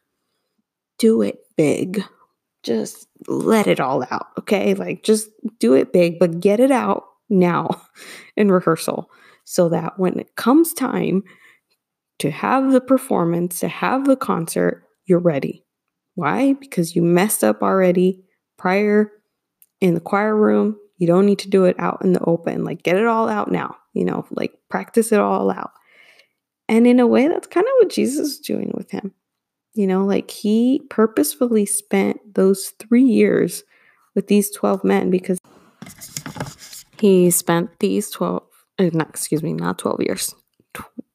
do 1.00 1.24
it 1.24 1.40
big. 1.58 2.04
Just 2.62 3.08
let 3.28 3.66
it 3.66 3.80
all 3.80 4.04
out, 4.12 4.28
okay? 4.40 4.76
Like 4.76 5.02
just 5.02 5.30
do 5.60 5.74
it 5.74 5.92
big, 5.92 6.20
but 6.20 6.40
get 6.40 6.60
it 6.60 6.72
out 6.72 7.06
now 7.32 7.82
in 8.38 8.52
rehearsal, 8.52 9.10
so 9.46 9.70
that 9.70 9.98
when 9.98 10.20
it 10.20 10.36
comes 10.36 10.74
time 10.74 11.24
to 12.20 12.30
have 12.30 12.72
the 12.72 12.82
performance, 12.82 13.60
to 13.62 13.68
have 13.68 14.06
the 14.06 14.16
concert, 14.16 14.84
you're 15.06 15.20
ready." 15.20 15.66
Why? 16.16 16.54
Because 16.54 16.96
you 16.96 17.02
messed 17.02 17.44
up 17.44 17.64
already 17.64 18.24
prior 18.58 19.12
in 19.80 19.94
the 19.96 20.00
choir 20.00 20.36
room. 20.36 20.78
You 20.98 21.08
don't 21.08 21.26
need 21.26 21.40
to 21.40 21.50
do 21.50 21.66
it 21.66 21.76
out 21.80 22.04
in 22.04 22.14
the 22.14 22.24
open. 22.26 22.64
Like, 22.64 22.84
get 22.84 22.98
it 22.98 23.08
all 23.08 23.28
out 23.28 23.52
now, 23.52 23.76
you 23.94 24.06
know, 24.06 24.26
like 24.32 24.54
practice 24.70 25.12
it 25.12 25.20
all 25.20 25.50
out. 25.50 25.72
And 26.70 26.86
in 26.86 27.00
a 27.00 27.08
way, 27.08 27.28
that's 27.28 27.48
kind 27.48 27.66
of 27.66 27.72
what 27.80 27.90
Jesus 27.90 28.28
is 28.28 28.40
doing 28.40 28.72
with 28.76 28.92
him. 28.92 29.14
You 29.74 29.88
know, 29.88 30.06
like 30.06 30.30
he 30.30 30.82
purposefully 30.90 31.66
spent 31.66 32.36
those 32.36 32.74
three 32.78 33.04
years 33.04 33.64
with 34.16 34.28
these 34.28 34.52
12 34.52 34.84
men 34.84 35.10
because 35.10 35.40
he 37.02 37.32
spent 37.32 37.80
these 37.80 38.12
12, 38.12 38.44
uh, 38.78 38.90
not, 38.94 39.10
excuse 39.10 39.42
me, 39.42 39.54
not 39.54 39.80
12 39.80 40.02
years. 40.02 40.36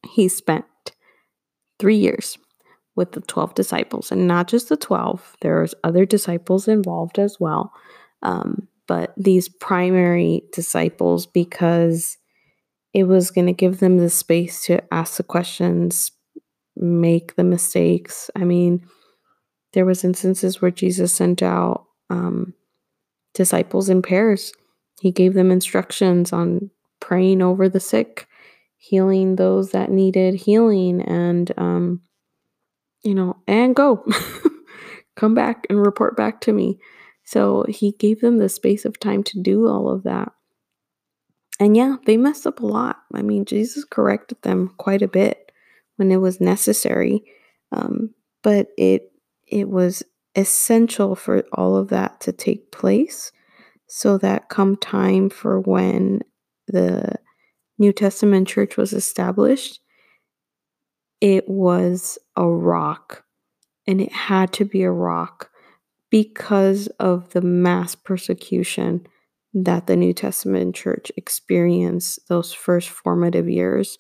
He 0.05 0.27
spent 0.27 0.65
three 1.79 1.95
years 1.95 2.39
with 2.97 3.13
the 3.13 3.21
12 3.21 3.55
disciples. 3.55 4.11
And 4.11 4.27
not 4.27 4.49
just 4.49 4.69
the 4.69 4.77
12 4.77 5.37
there's 5.43 5.75
other 5.85 6.05
disciples 6.05 6.67
involved 6.67 7.21
as 7.21 7.39
well. 7.39 7.73
Um, 8.23 8.67
but 8.89 9.15
these 9.17 9.49
primary 9.49 10.43
disciples 10.53 11.25
because 11.25 12.17
it 12.93 13.05
was 13.05 13.31
going 13.31 13.47
to 13.47 13.53
give 13.53 13.79
them 13.79 13.99
the 13.99 14.11
space 14.11 14.65
to 14.65 14.83
ask 14.93 15.19
the 15.19 15.23
questions 15.23 16.11
make 16.75 17.37
the 17.37 17.45
mistakes. 17.45 18.29
I 18.35 18.43
mean 18.45 18.85
there 19.73 19.85
was 19.85 20.05
instances 20.05 20.61
where 20.61 20.71
jesus 20.71 21.13
sent 21.13 21.43
out 21.43 21.85
um, 22.11 22.55
disciples 23.35 23.89
in 23.89 24.03
pairs 24.03 24.53
he 25.01 25.11
gave 25.11 25.35
them 25.35 25.51
instructions 25.51 26.33
on 26.33 26.71
praying 27.01 27.43
over 27.43 27.69
the 27.69 27.81
sick 27.81 28.27
healing 28.79 29.37
those 29.37 29.73
that 29.73 29.91
needed 29.91 30.35
healing 30.35 31.01
and 31.03 31.53
um, 31.57 32.01
you 33.03 33.15
know, 33.15 33.37
and 33.47 33.75
go. 33.75 34.05
Come 35.17 35.35
back 35.35 35.67
and 35.71 35.81
report 35.81 36.17
back 36.17 36.41
to 36.43 36.53
me. 36.53 36.79
So 37.25 37.65
he 37.69 37.93
gave 37.93 38.21
them 38.21 38.39
the 38.39 38.49
space 38.49 38.85
of 38.85 39.01
time 39.01 39.23
to 39.25 39.41
do 39.41 39.67
all 39.67 39.89
of 39.89 40.03
that. 40.03 40.33
And 41.59 41.77
yeah, 41.77 41.97
they 42.05 42.17
messed 42.17 42.47
up 42.47 42.61
a 42.61 42.67
lot. 42.67 42.99
I 43.15 43.23
mean, 43.23 43.45
Jesus 43.45 43.85
corrected 43.85 44.43
them 44.43 44.75
quite 44.77 45.03
a 45.03 45.09
bit 45.09 45.53
when 45.97 46.13
it 46.13 46.19
was 46.19 46.41
necessary. 46.41 47.25
Um, 47.73 48.11
but 48.43 48.69
it 48.77 49.13
it 49.47 49.69
was 49.69 50.03
essential 50.35 51.17
for 51.17 51.45
all 51.53 51.77
of 51.77 51.89
that 51.89 52.21
to 52.21 52.33
take 52.33 52.71
place 52.71 53.33
so 53.89 54.19
that 54.19 54.49
come 54.49 54.77
time 54.77 55.31
for 55.31 55.61
when 55.61 56.21
the 56.67 57.15
New 57.79 57.93
Testament 57.93 58.49
church 58.49 58.77
was 58.77 58.93
established, 58.93 59.81
it 61.21 61.49
was 61.49 62.19
a 62.37 62.49
rock. 62.49 63.25
And 63.87 64.01
it 64.01 64.13
had 64.13 64.53
to 64.55 64.65
be 64.65 64.83
a 64.83 64.91
rock 64.91 65.51
because 66.11 66.89
of 66.99 67.33
the 67.33 67.41
mass 67.41 67.95
persecution 67.95 69.07
that 69.55 69.87
the 69.87 69.97
New 69.97 70.13
Testament 70.13 70.75
church 70.75 71.13
experienced 71.17 72.29
those 72.29 72.53
first 72.53 72.89
formative 72.89 73.49
years. 73.49 73.97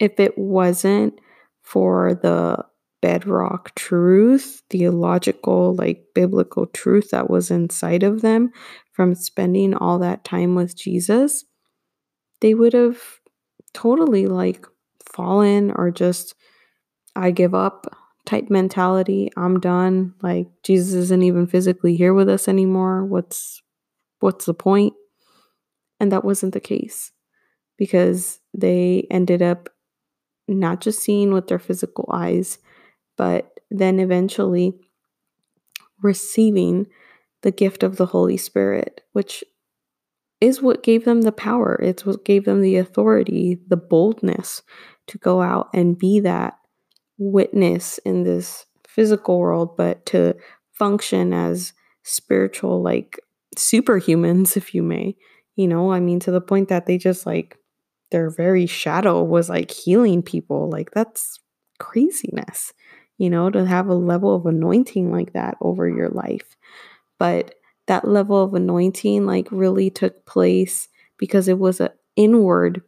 If 0.00 0.18
it 0.18 0.36
wasn't 0.36 1.20
for 1.62 2.14
the 2.14 2.64
bedrock 3.04 3.74
truth, 3.74 4.62
theological, 4.70 5.74
like 5.74 6.06
biblical 6.14 6.64
truth 6.64 7.10
that 7.10 7.28
was 7.28 7.50
inside 7.50 8.02
of 8.02 8.22
them 8.22 8.50
from 8.92 9.14
spending 9.14 9.74
all 9.74 9.98
that 9.98 10.24
time 10.24 10.54
with 10.54 10.74
Jesus, 10.74 11.44
they 12.40 12.54
would 12.54 12.72
have 12.72 12.98
totally 13.74 14.26
like 14.26 14.66
fallen 15.04 15.70
or 15.72 15.90
just 15.90 16.34
I 17.14 17.30
give 17.30 17.54
up 17.54 17.94
type 18.24 18.48
mentality. 18.48 19.30
I'm 19.36 19.60
done. 19.60 20.14
Like 20.22 20.46
Jesus 20.62 20.94
isn't 20.94 21.22
even 21.22 21.46
physically 21.46 21.96
here 21.96 22.14
with 22.14 22.30
us 22.30 22.48
anymore. 22.48 23.04
What's 23.04 23.60
what's 24.20 24.46
the 24.46 24.54
point? 24.54 24.94
And 26.00 26.10
that 26.10 26.24
wasn't 26.24 26.54
the 26.54 26.60
case 26.60 27.12
because 27.76 28.40
they 28.54 29.06
ended 29.10 29.42
up 29.42 29.68
not 30.48 30.80
just 30.80 31.02
seeing 31.02 31.34
with 31.34 31.48
their 31.48 31.58
physical 31.58 32.08
eyes, 32.10 32.56
but 33.16 33.60
then 33.70 34.00
eventually 34.00 34.74
receiving 36.02 36.86
the 37.42 37.50
gift 37.50 37.82
of 37.82 37.96
the 37.96 38.06
Holy 38.06 38.36
Spirit, 38.36 39.02
which 39.12 39.44
is 40.40 40.60
what 40.60 40.82
gave 40.82 41.04
them 41.04 41.22
the 41.22 41.32
power. 41.32 41.78
It's 41.82 42.04
what 42.04 42.24
gave 42.24 42.44
them 42.44 42.60
the 42.60 42.76
authority, 42.76 43.60
the 43.68 43.76
boldness 43.76 44.62
to 45.06 45.18
go 45.18 45.42
out 45.42 45.68
and 45.74 45.98
be 45.98 46.20
that 46.20 46.58
witness 47.18 47.98
in 47.98 48.24
this 48.24 48.66
physical 48.86 49.38
world, 49.38 49.76
but 49.76 50.04
to 50.06 50.34
function 50.72 51.32
as 51.32 51.72
spiritual, 52.02 52.82
like 52.82 53.18
superhumans, 53.56 54.56
if 54.56 54.74
you 54.74 54.82
may. 54.82 55.16
You 55.56 55.68
know, 55.68 55.92
I 55.92 56.00
mean, 56.00 56.18
to 56.20 56.32
the 56.32 56.40
point 56.40 56.68
that 56.68 56.86
they 56.86 56.98
just 56.98 57.26
like 57.26 57.56
their 58.10 58.28
very 58.28 58.66
shadow 58.66 59.22
was 59.22 59.48
like 59.48 59.70
healing 59.70 60.22
people. 60.22 60.68
Like, 60.68 60.90
that's 60.90 61.40
craziness, 61.78 62.72
you 63.18 63.30
know, 63.30 63.50
to 63.50 63.64
have 63.64 63.88
a 63.88 63.94
level 63.94 64.34
of 64.34 64.46
anointing 64.46 65.12
like 65.12 65.32
that 65.32 65.56
over 65.60 65.88
your 65.88 66.08
life. 66.08 66.56
But 67.18 67.54
that 67.86 68.08
level 68.08 68.42
of 68.42 68.54
anointing, 68.54 69.26
like, 69.26 69.48
really 69.50 69.90
took 69.90 70.26
place 70.26 70.88
because 71.18 71.48
it 71.48 71.58
was 71.58 71.80
an 71.80 71.90
inward 72.16 72.82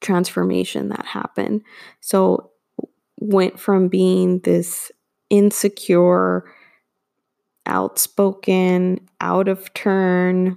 transformation 0.00 0.88
that 0.90 1.04
happened. 1.06 1.62
So 2.00 2.50
went 3.20 3.58
from 3.58 3.88
being 3.88 4.40
this 4.40 4.92
insecure, 5.30 6.44
outspoken, 7.66 9.00
out 9.20 9.48
of 9.48 9.72
turn, 9.74 10.56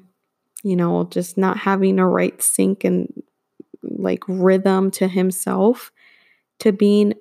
you 0.63 0.75
know, 0.75 1.05
just 1.05 1.37
not 1.37 1.57
having 1.57 1.99
a 1.99 2.07
right 2.07 2.41
sync 2.41 2.83
and 2.83 3.11
like 3.83 4.23
rhythm 4.27 4.91
to 4.91 5.07
himself, 5.07 5.91
to 6.59 6.71
being 6.71 7.13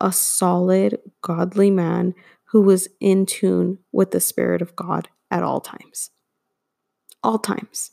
a 0.00 0.12
solid, 0.12 0.98
godly 1.22 1.70
man 1.70 2.14
who 2.46 2.62
was 2.62 2.88
in 3.00 3.26
tune 3.26 3.78
with 3.92 4.10
the 4.10 4.20
Spirit 4.20 4.62
of 4.62 4.76
God 4.76 5.08
at 5.30 5.42
all 5.42 5.60
times. 5.60 6.10
All 7.22 7.38
times. 7.38 7.90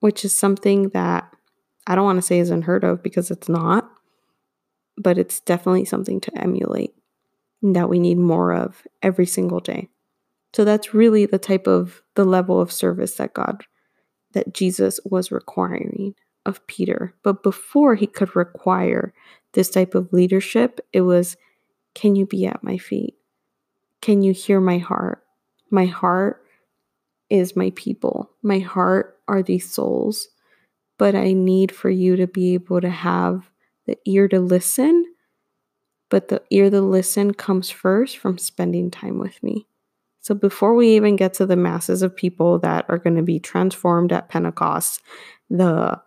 Which 0.00 0.24
is 0.24 0.36
something 0.36 0.90
that 0.90 1.30
I 1.86 1.94
don't 1.94 2.04
want 2.04 2.18
to 2.18 2.22
say 2.22 2.38
is 2.38 2.50
unheard 2.50 2.84
of 2.84 3.02
because 3.02 3.30
it's 3.30 3.48
not 3.48 3.90
but 4.96 5.18
it's 5.18 5.40
definitely 5.40 5.84
something 5.84 6.20
to 6.20 6.38
emulate 6.38 6.94
that 7.62 7.88
we 7.88 7.98
need 7.98 8.18
more 8.18 8.52
of 8.52 8.86
every 9.02 9.26
single 9.26 9.60
day. 9.60 9.88
So 10.52 10.64
that's 10.64 10.94
really 10.94 11.26
the 11.26 11.38
type 11.38 11.66
of 11.66 12.02
the 12.14 12.24
level 12.24 12.60
of 12.60 12.72
service 12.72 13.14
that 13.16 13.34
God 13.34 13.64
that 14.32 14.54
Jesus 14.54 14.98
was 15.04 15.30
requiring 15.30 16.14
of 16.46 16.66
Peter. 16.66 17.14
But 17.22 17.42
before 17.42 17.94
he 17.94 18.06
could 18.06 18.34
require 18.34 19.14
this 19.52 19.70
type 19.70 19.94
of 19.94 20.12
leadership, 20.12 20.80
it 20.92 21.02
was 21.02 21.36
can 21.94 22.16
you 22.16 22.26
be 22.26 22.46
at 22.46 22.64
my 22.64 22.78
feet? 22.78 23.14
Can 24.00 24.22
you 24.22 24.32
hear 24.32 24.60
my 24.60 24.78
heart? 24.78 25.22
My 25.70 25.86
heart 25.86 26.44
is 27.30 27.56
my 27.56 27.72
people. 27.76 28.30
My 28.42 28.58
heart 28.58 29.18
are 29.28 29.42
these 29.42 29.70
souls. 29.70 30.28
But 30.98 31.14
I 31.14 31.32
need 31.32 31.72
for 31.72 31.90
you 31.90 32.16
to 32.16 32.26
be 32.26 32.54
able 32.54 32.80
to 32.80 32.90
have 32.90 33.50
the 33.86 33.98
ear 34.04 34.28
to 34.28 34.40
listen. 34.40 35.04
But 36.08 36.28
the 36.28 36.42
ear 36.50 36.70
to 36.70 36.80
listen 36.80 37.34
comes 37.34 37.70
first 37.70 38.18
from 38.18 38.38
spending 38.38 38.90
time 38.90 39.18
with 39.18 39.42
me. 39.42 39.66
So 40.20 40.34
before 40.34 40.74
we 40.74 40.94
even 40.94 41.16
get 41.16 41.34
to 41.34 41.46
the 41.46 41.56
masses 41.56 42.02
of 42.02 42.14
people 42.14 42.58
that 42.60 42.84
are 42.88 42.98
going 42.98 43.16
to 43.16 43.22
be 43.22 43.40
transformed 43.40 44.12
at 44.12 44.28
Pentecost, 44.28 45.02
the 45.50 46.00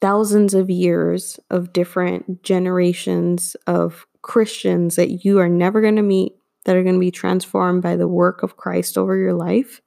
thousands 0.00 0.54
of 0.54 0.70
years 0.70 1.38
of 1.50 1.72
different 1.72 2.42
generations 2.42 3.54
of 3.66 4.06
Christians 4.22 4.96
that 4.96 5.24
you 5.24 5.38
are 5.38 5.48
never 5.48 5.80
going 5.80 5.96
to 5.96 6.02
meet 6.02 6.34
that 6.64 6.76
are 6.76 6.82
going 6.82 6.94
to 6.94 7.00
be 7.00 7.10
transformed 7.10 7.82
by 7.82 7.96
the 7.96 8.08
work 8.08 8.42
of 8.42 8.56
Christ 8.56 8.98
over 8.98 9.16
your 9.16 9.32
life, 9.32 9.80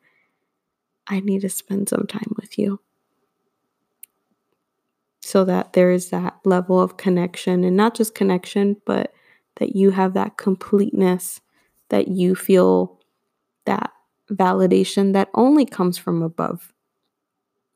I 1.07 1.19
need 1.19 1.41
to 1.41 1.49
spend 1.49 1.89
some 1.89 2.07
time 2.07 2.33
with 2.35 2.57
you. 2.57 2.79
So 5.21 5.45
that 5.45 5.73
there 5.73 5.91
is 5.91 6.09
that 6.09 6.39
level 6.43 6.79
of 6.81 6.97
connection, 6.97 7.63
and 7.63 7.77
not 7.77 7.95
just 7.95 8.15
connection, 8.15 8.77
but 8.85 9.13
that 9.55 9.75
you 9.75 9.91
have 9.91 10.13
that 10.15 10.37
completeness, 10.37 11.41
that 11.89 12.07
you 12.07 12.35
feel 12.35 12.99
that 13.65 13.91
validation 14.31 15.13
that 15.13 15.29
only 15.33 15.65
comes 15.65 15.97
from 15.97 16.21
above. 16.21 16.73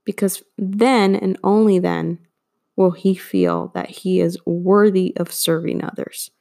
Because 0.06 0.42
then 0.58 1.16
and 1.16 1.38
only 1.44 1.80
then 1.80 2.20
will 2.78 2.92
he 2.92 3.14
feel 3.14 3.72
that 3.74 3.90
he 3.90 4.22
is 4.22 4.38
worthy 4.46 5.14
of 5.18 5.34
serving 5.34 5.84
others, 5.84 6.32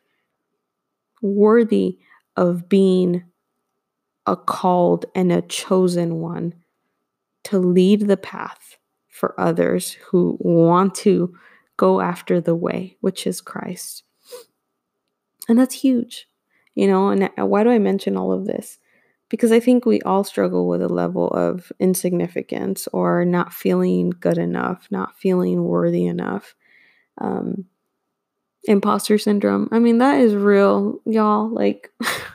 worthy 1.21 1.99
of 2.37 2.69
being 2.69 3.25
a 4.27 4.37
called 4.37 5.07
and 5.15 5.33
a 5.33 5.43
chosen 5.43 6.21
one 6.21 6.55
to 7.45 7.59
lead 7.59 8.03
the 8.03 8.17
path 8.17 8.77
for 9.09 9.41
others 9.41 9.93
who 9.93 10.37
want 10.41 10.95
to 10.95 11.35
go 11.77 12.01
after 12.01 12.41
the 12.41 12.55
way, 12.55 12.97
which 13.01 13.27
is 13.27 13.41
Christ. 13.41 14.03
And 15.49 15.59
that's 15.59 15.75
huge, 15.75 16.29
you 16.75 16.87
know. 16.87 17.09
And 17.09 17.31
why 17.37 17.63
do 17.63 17.71
I 17.71 17.79
mention 17.79 18.17
all 18.17 18.33
of 18.33 18.47
this? 18.47 18.79
Because 19.29 19.51
I 19.51 19.59
think 19.59 19.85
we 19.85 20.01
all 20.03 20.23
struggle 20.23 20.69
with 20.69 20.83
a 20.83 20.89
level 20.89 21.29
of 21.29 21.73
insignificance 21.81 22.87
or 22.93 23.25
not 23.25 23.53
feeling 23.53 24.11
good 24.11 24.39
enough, 24.39 24.87
not 24.91 25.19
feeling 25.19 25.65
worthy 25.65 26.07
enough. 26.07 26.55
Um, 27.19 27.65
imposter 28.67 29.19
syndrome. 29.19 29.69
I 29.73 29.79
mean, 29.79 29.99
that 29.99 30.21
is 30.21 30.35
real, 30.35 31.01
y'all. 31.07 31.49
Like, 31.49 31.91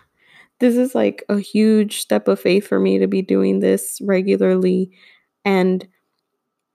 this 0.59 0.75
is 0.75 0.95
like 0.95 1.23
a 1.29 1.39
huge 1.39 1.99
step 1.99 2.27
of 2.27 2.39
faith 2.39 2.67
for 2.67 2.79
me 2.79 2.99
to 2.99 3.07
be 3.07 3.21
doing 3.21 3.59
this 3.59 3.99
regularly. 4.01 4.91
And 5.45 5.87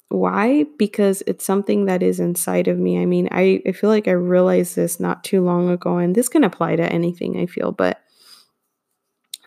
why? 0.09 0.66
Because 0.79 1.22
it's 1.26 1.44
something 1.44 1.87
that 1.87 2.02
is 2.02 2.20
inside 2.20 2.68
of 2.68 2.79
me. 2.79 3.00
I 3.00 3.07
mean, 3.07 3.29
I, 3.33 3.62
I 3.66 3.72
feel 3.72 3.90
like 3.90 4.07
I 4.07 4.12
realized 4.12 4.76
this 4.76 5.00
not 5.00 5.24
too 5.24 5.42
long 5.42 5.68
ago, 5.68 5.98
and 5.98 6.14
this 6.14 6.29
can 6.29 6.44
apply 6.44 6.76
to 6.76 6.92
anything 6.92 7.40
I 7.40 7.46
feel, 7.46 7.72
but 7.72 8.00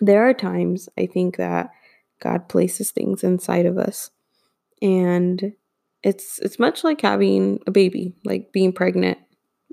there 0.02 0.28
are 0.28 0.34
times 0.34 0.90
I 0.98 1.06
think 1.06 1.38
that 1.38 1.72
God 2.22 2.50
places 2.50 2.92
things 2.92 3.24
inside 3.24 3.66
of 3.66 3.78
us. 3.78 4.12
And 4.82 5.54
it's 6.04 6.40
it's 6.40 6.60
much 6.60 6.84
like 6.84 7.02
having 7.02 7.60
a 7.68 7.72
baby, 7.72 8.14
like 8.24 8.52
being 8.54 8.72
pregnant 8.74 9.18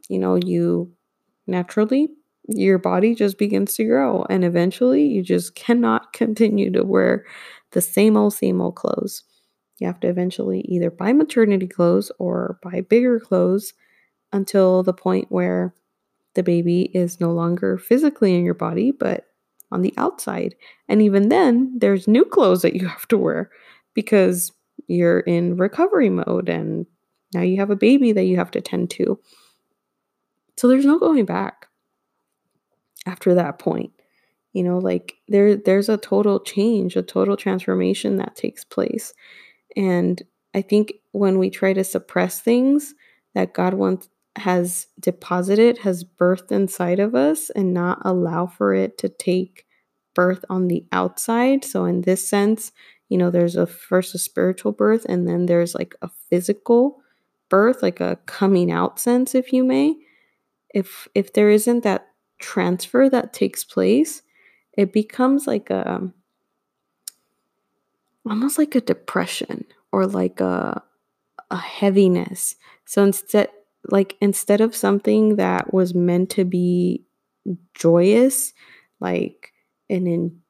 you 0.09 0.19
know, 0.19 0.37
you 0.37 0.93
naturally 1.47 2.09
your 2.49 2.79
body 2.79 3.13
just 3.13 3.39
begins 3.39 3.75
to 3.75 3.85
grow 3.85 4.25
and 4.31 4.45
eventually 4.45 5.05
you 5.05 5.21
just 5.21 5.57
cannot 5.57 6.13
continue 6.13 6.71
to 6.71 6.85
wear 6.85 7.25
the 7.73 7.81
same 7.81 8.17
old 8.17 8.35
same 8.35 8.61
old 8.61 8.77
clothes. 8.77 9.25
You 9.79 9.87
have 9.89 10.01
to 10.01 10.09
eventually 10.09 10.61
either 10.63 10.91
buy 10.91 11.13
maternity 11.13 11.67
clothes 11.67 12.11
or 12.19 12.59
buy 12.63 12.81
bigger 12.81 13.21
clothes 13.21 13.75
until 14.33 14.83
the 14.83 14.95
point 14.95 15.27
where 15.29 15.75
the 16.35 16.43
baby 16.43 16.83
is 16.95 17.21
no 17.21 17.33
longer 17.33 17.79
physically 17.79 18.35
in 18.35 18.45
your 18.45 18.55
body 18.55 18.91
but 18.91 19.26
on 19.73 19.83
the 19.83 19.95
outside. 19.97 20.55
And 20.89 21.03
even 21.03 21.29
then, 21.29 21.73
there's 21.79 22.09
new 22.09 22.25
clothes 22.25 22.63
that 22.63 22.75
you 22.75 22.87
have 22.87 23.07
to 23.09 23.19
wear 23.19 23.51
because 23.95 24.53
you're 24.87 25.21
in 25.21 25.57
recovery 25.57 26.11
mode 26.11 26.49
and 26.49 26.87
now 27.35 27.43
you 27.43 27.57
have 27.57 27.71
a 27.71 27.77
baby 27.77 28.13
that 28.13 28.25
you 28.25 28.37
have 28.37 28.51
to 28.53 28.61
tend 28.61 28.91
to. 28.91 29.19
So 30.57 30.69
there's 30.69 30.87
no 30.87 30.99
going 30.99 31.25
back 31.25 31.67
after 33.05 33.35
that 33.35 33.59
point. 33.59 33.91
You 34.53 34.63
know, 34.63 34.79
like 34.79 35.17
there 35.29 35.57
there's 35.57 35.89
a 35.89 35.99
total 35.99 36.41
change, 36.41 36.97
a 36.97 37.03
total 37.03 37.37
transformation 37.37 38.17
that 38.17 38.37
takes 38.37 38.65
place. 38.65 39.13
And 39.77 40.23
I 40.55 40.63
think 40.63 40.95
when 41.13 41.39
we 41.39 41.51
try 41.51 41.75
to 41.75 41.85
suppress 41.85 42.41
things 42.41 42.95
that 43.35 43.53
God 43.53 43.75
wants 43.75 44.09
has 44.37 44.87
deposited, 45.01 45.79
has 45.79 46.05
birthed 46.05 46.53
inside 46.53 46.99
of 46.99 47.15
us 47.15 47.51
and 47.51 47.73
not 47.75 48.01
allow 48.05 48.47
for 48.47 48.75
it 48.75 48.99
to 48.99 49.09
take 49.09 49.67
birth 50.15 50.45
on 50.49 50.69
the 50.69 50.85
outside. 50.93 51.65
So 51.65 51.85
in 51.85 52.03
this 52.03 52.27
sense, 52.27 52.73
you 53.09 53.19
know, 53.19 53.31
there's 53.31 53.57
a 53.57 53.67
first 53.67 54.15
a 54.15 54.19
spiritual 54.19 54.73
birth 54.73 55.05
and 55.09 55.29
then 55.29 55.47
there's 55.47 55.75
like 55.75 55.95
a 56.03 56.09
physical 56.31 57.01
birth, 57.49 57.83
like 57.83 58.01
a 58.01 58.19
coming 58.27 58.71
out 58.71 58.99
sense, 58.99 59.35
if 59.35 59.53
you 59.53 59.65
may 59.65 59.97
if 60.77 61.09
if 61.15 61.33
there 61.33 61.49
isn't 61.49 61.85
that 61.85 62.09
transfer 62.39 63.09
that 63.09 63.33
takes 63.33 63.65
place, 63.65 64.21
it 64.77 64.93
becomes 64.93 65.47
like 65.47 65.71
a 65.71 66.13
almost 68.29 68.59
like 68.59 68.75
a 68.75 68.81
depression 68.83 69.65
or 69.91 70.07
like 70.07 70.41
a 70.41 70.83
a 71.51 71.57
heaviness. 71.57 72.57
So 72.85 73.05
instead 73.05 73.49
like 73.89 74.17
instead 74.21 74.61
of 74.61 74.75
something 74.75 75.37
that 75.37 75.73
was 75.73 75.95
meant 75.95 76.31
to 76.31 76.45
be 76.45 77.05
joyous, 77.75 78.53
like 79.01 79.53
an 79.89 80.07
in 80.07 80.41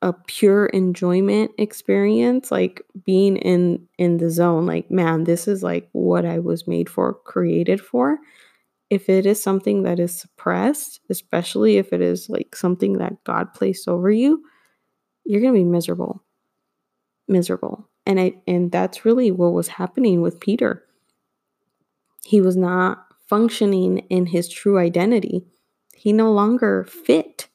a 0.00 0.12
pure 0.12 0.66
enjoyment 0.66 1.52
experience, 1.58 2.50
like 2.50 2.82
being 3.04 3.36
in 3.36 3.86
in 3.98 4.16
the 4.16 4.30
zone, 4.30 4.66
like 4.66 4.90
man, 4.90 5.24
this 5.24 5.46
is 5.46 5.62
like 5.62 5.88
what 5.92 6.24
I 6.24 6.40
was 6.40 6.66
made 6.66 6.88
for, 6.88 7.14
created 7.14 7.80
for 7.80 8.18
if 8.92 9.08
it 9.08 9.24
is 9.24 9.42
something 9.42 9.84
that 9.84 9.98
is 9.98 10.14
suppressed, 10.14 11.00
especially 11.08 11.78
if 11.78 11.94
it 11.94 12.02
is 12.02 12.28
like 12.28 12.54
something 12.54 12.98
that 12.98 13.24
God 13.24 13.54
placed 13.54 13.88
over 13.88 14.10
you, 14.10 14.44
you're 15.24 15.40
going 15.40 15.54
to 15.54 15.58
be 15.58 15.64
miserable. 15.64 16.22
Miserable. 17.26 17.88
And 18.04 18.20
I 18.20 18.34
and 18.46 18.70
that's 18.70 19.06
really 19.06 19.30
what 19.30 19.54
was 19.54 19.68
happening 19.68 20.20
with 20.20 20.40
Peter. 20.40 20.84
He 22.24 22.40
was 22.40 22.56
not 22.56 23.06
functioning 23.28 23.98
in 24.10 24.26
his 24.26 24.48
true 24.48 24.78
identity. 24.78 25.44
He 25.94 26.12
no 26.12 26.32
longer 26.32 26.84
fit 26.84 27.48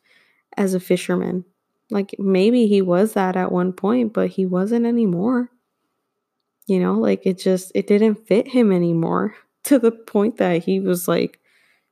as 0.56 0.74
a 0.74 0.80
fisherman. 0.80 1.46
Like 1.90 2.16
maybe 2.20 2.68
he 2.68 2.82
was 2.82 3.14
that 3.14 3.36
at 3.36 3.52
one 3.52 3.74
point, 3.74 4.14
but 4.14 4.30
he 4.30 4.46
wasn't 4.46 4.86
anymore. 4.86 5.50
You 6.66 6.80
know, 6.80 6.94
like 6.94 7.26
it 7.26 7.38
just 7.38 7.72
it 7.76 7.88
didn't 7.88 8.28
fit 8.28 8.48
him 8.48 8.72
anymore 8.72 9.36
to 9.64 9.80
the 9.80 9.92
point 9.92 10.38
that 10.38 10.64
he 10.64 10.80
was 10.80 11.08
like, 11.08 11.40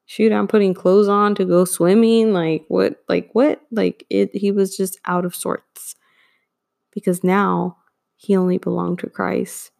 shoot, 0.05 0.31
I'm 0.31 0.47
putting 0.47 0.73
clothes 0.73 1.07
on 1.07 1.35
to 1.35 1.45
go 1.45 1.65
swimming. 1.65 2.33
Like, 2.33 2.65
what? 2.67 3.03
Like, 3.09 3.29
what? 3.33 3.61
Like, 3.71 4.05
it, 4.09 4.35
he 4.35 4.51
was 4.51 4.75
just 4.75 4.99
out 5.05 5.25
of 5.25 5.35
sorts 5.35 5.95
because 6.91 7.23
now 7.23 7.77
he 8.15 8.35
only 8.35 8.57
belonged 8.57 8.99
to 8.99 9.09
Christ. 9.09 9.71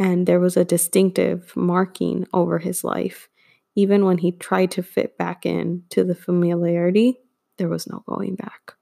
And 0.00 0.26
there 0.26 0.40
was 0.40 0.56
a 0.56 0.64
distinctive 0.64 1.54
marking 1.54 2.26
over 2.32 2.58
his 2.58 2.82
life. 2.82 3.28
Even 3.76 4.04
when 4.04 4.18
he 4.18 4.32
tried 4.32 4.72
to 4.72 4.82
fit 4.82 5.16
back 5.16 5.46
in 5.46 5.84
to 5.90 6.02
the 6.02 6.16
familiarity, 6.16 7.20
there 7.56 7.68
was 7.68 7.86
no 7.86 8.02
going 8.08 8.34
back. 8.34 8.74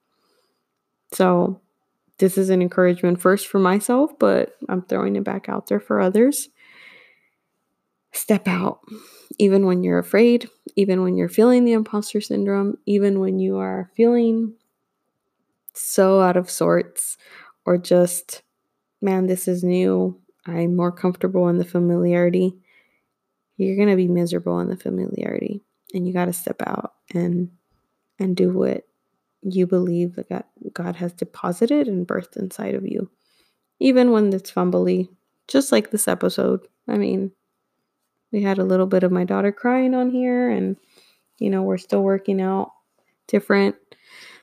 So, 1.12 1.60
this 2.16 2.38
is 2.38 2.48
an 2.48 2.62
encouragement 2.62 3.20
first 3.20 3.46
for 3.46 3.58
myself, 3.58 4.18
but 4.18 4.56
I'm 4.68 4.82
throwing 4.82 5.16
it 5.16 5.24
back 5.24 5.50
out 5.50 5.66
there 5.66 5.78
for 5.78 6.00
others 6.00 6.48
step 8.12 8.48
out, 8.48 8.80
even 9.38 9.66
when 9.66 9.82
you're 9.82 9.98
afraid, 9.98 10.48
even 10.76 11.02
when 11.02 11.16
you're 11.16 11.28
feeling 11.28 11.64
the 11.64 11.72
imposter 11.72 12.20
syndrome, 12.20 12.76
even 12.86 13.20
when 13.20 13.38
you 13.38 13.58
are 13.58 13.90
feeling 13.96 14.54
so 15.74 16.20
out 16.20 16.36
of 16.36 16.50
sorts, 16.50 17.16
or 17.64 17.78
just, 17.78 18.42
man, 19.00 19.26
this 19.26 19.46
is 19.46 19.62
new. 19.62 20.18
I'm 20.48 20.76
more 20.76 20.92
comfortable 20.92 21.48
in 21.48 21.58
the 21.58 21.64
familiarity. 21.64 22.54
You're 23.56 23.76
going 23.76 23.88
to 23.88 23.96
be 23.96 24.08
miserable 24.08 24.60
in 24.60 24.68
the 24.68 24.76
familiarity. 24.76 25.62
And 25.92 26.06
you 26.06 26.12
got 26.12 26.26
to 26.26 26.32
step 26.32 26.62
out 26.66 26.94
and 27.14 27.50
and 28.18 28.36
do 28.36 28.50
what 28.50 28.84
you 29.42 29.66
believe 29.66 30.16
that 30.16 30.46
God, 30.72 30.96
has 30.96 31.12
deposited 31.12 31.86
and 31.86 32.06
birthed 32.06 32.36
inside 32.36 32.74
of 32.74 32.84
you. 32.84 33.10
Even 33.78 34.10
when 34.10 34.32
it's 34.32 34.50
fumbly, 34.50 35.08
just 35.46 35.70
like 35.70 35.90
this 35.90 36.08
episode. 36.08 36.66
I 36.88 36.98
mean, 36.98 37.30
we 38.32 38.42
had 38.42 38.58
a 38.58 38.64
little 38.64 38.86
bit 38.86 39.04
of 39.04 39.12
my 39.12 39.24
daughter 39.24 39.52
crying 39.52 39.94
on 39.94 40.10
here 40.10 40.50
and 40.50 40.76
you 41.38 41.50
know 41.50 41.62
we're 41.62 41.78
still 41.78 42.02
working 42.02 42.40
out 42.40 42.72
different 43.28 43.76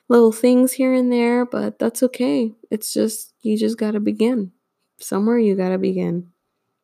little 0.08 0.32
things 0.32 0.74
here 0.74 0.94
and 0.94 1.12
there, 1.12 1.46
but 1.46 1.80
that's 1.80 2.04
okay. 2.04 2.54
It's 2.70 2.94
just, 2.94 3.34
you 3.42 3.58
just 3.58 3.78
got 3.78 3.92
to 3.92 4.00
begin. 4.00 4.52
Somewhere 4.98 5.38
you 5.38 5.56
got 5.56 5.70
to 5.70 5.78
begin. 5.78 6.32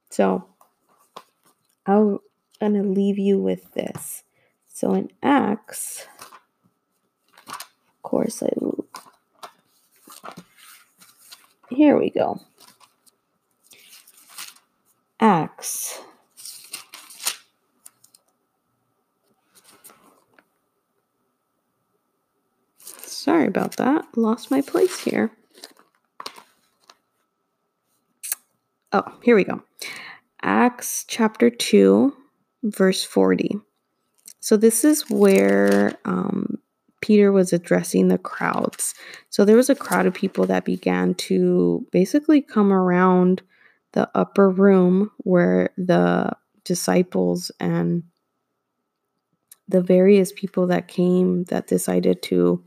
So 0.10 0.46
I'm 1.86 2.20
going 2.60 2.74
to 2.74 2.84
leave 2.84 3.18
you 3.18 3.40
with 3.40 3.74
this. 3.74 4.24
So 4.68 4.94
in 4.94 5.12
Acts, 5.24 6.08
of 7.48 8.02
course, 8.04 8.44
I. 8.44 8.50
Here 11.70 11.98
we 11.98 12.10
go. 12.10 12.42
Acts 15.20 16.02
Sorry 23.22 23.46
about 23.46 23.78
that. 23.78 24.06
Lost 24.18 24.50
my 24.50 24.62
place 24.62 25.00
here. 25.00 25.32
Oh, 28.94 29.04
here 29.24 29.36
we 29.36 29.46
go. 29.46 29.62
Acts 30.42 31.06
chapter 31.08 31.50
2, 31.50 32.14
verse 32.64 33.04
40. 33.04 33.58
So, 34.40 34.58
this 34.58 34.84
is 34.84 35.10
where 35.10 35.98
um, 36.04 36.58
Peter 37.00 37.32
was 37.32 37.54
addressing 37.54 38.08
the 38.08 38.18
crowds. 38.18 38.94
So, 39.30 39.46
there 39.46 39.56
was 39.56 39.70
a 39.70 39.76
crowd 39.76 40.08
of 40.08 40.14
people 40.14 40.46
that 40.48 40.66
began 40.66 41.14
to 41.16 41.86
basically 41.92 42.42
come 42.42 42.74
around 42.74 43.42
the 43.94 44.10
upper 44.16 44.50
room 44.50 45.12
where 45.20 45.70
the 45.78 46.32
disciples 46.64 47.52
and 47.60 48.04
the 49.68 49.82
various 49.82 50.34
people 50.34 50.68
that 50.68 50.88
came 50.88 51.46
that 51.46 51.68
decided 51.68 52.22
to 52.24 52.64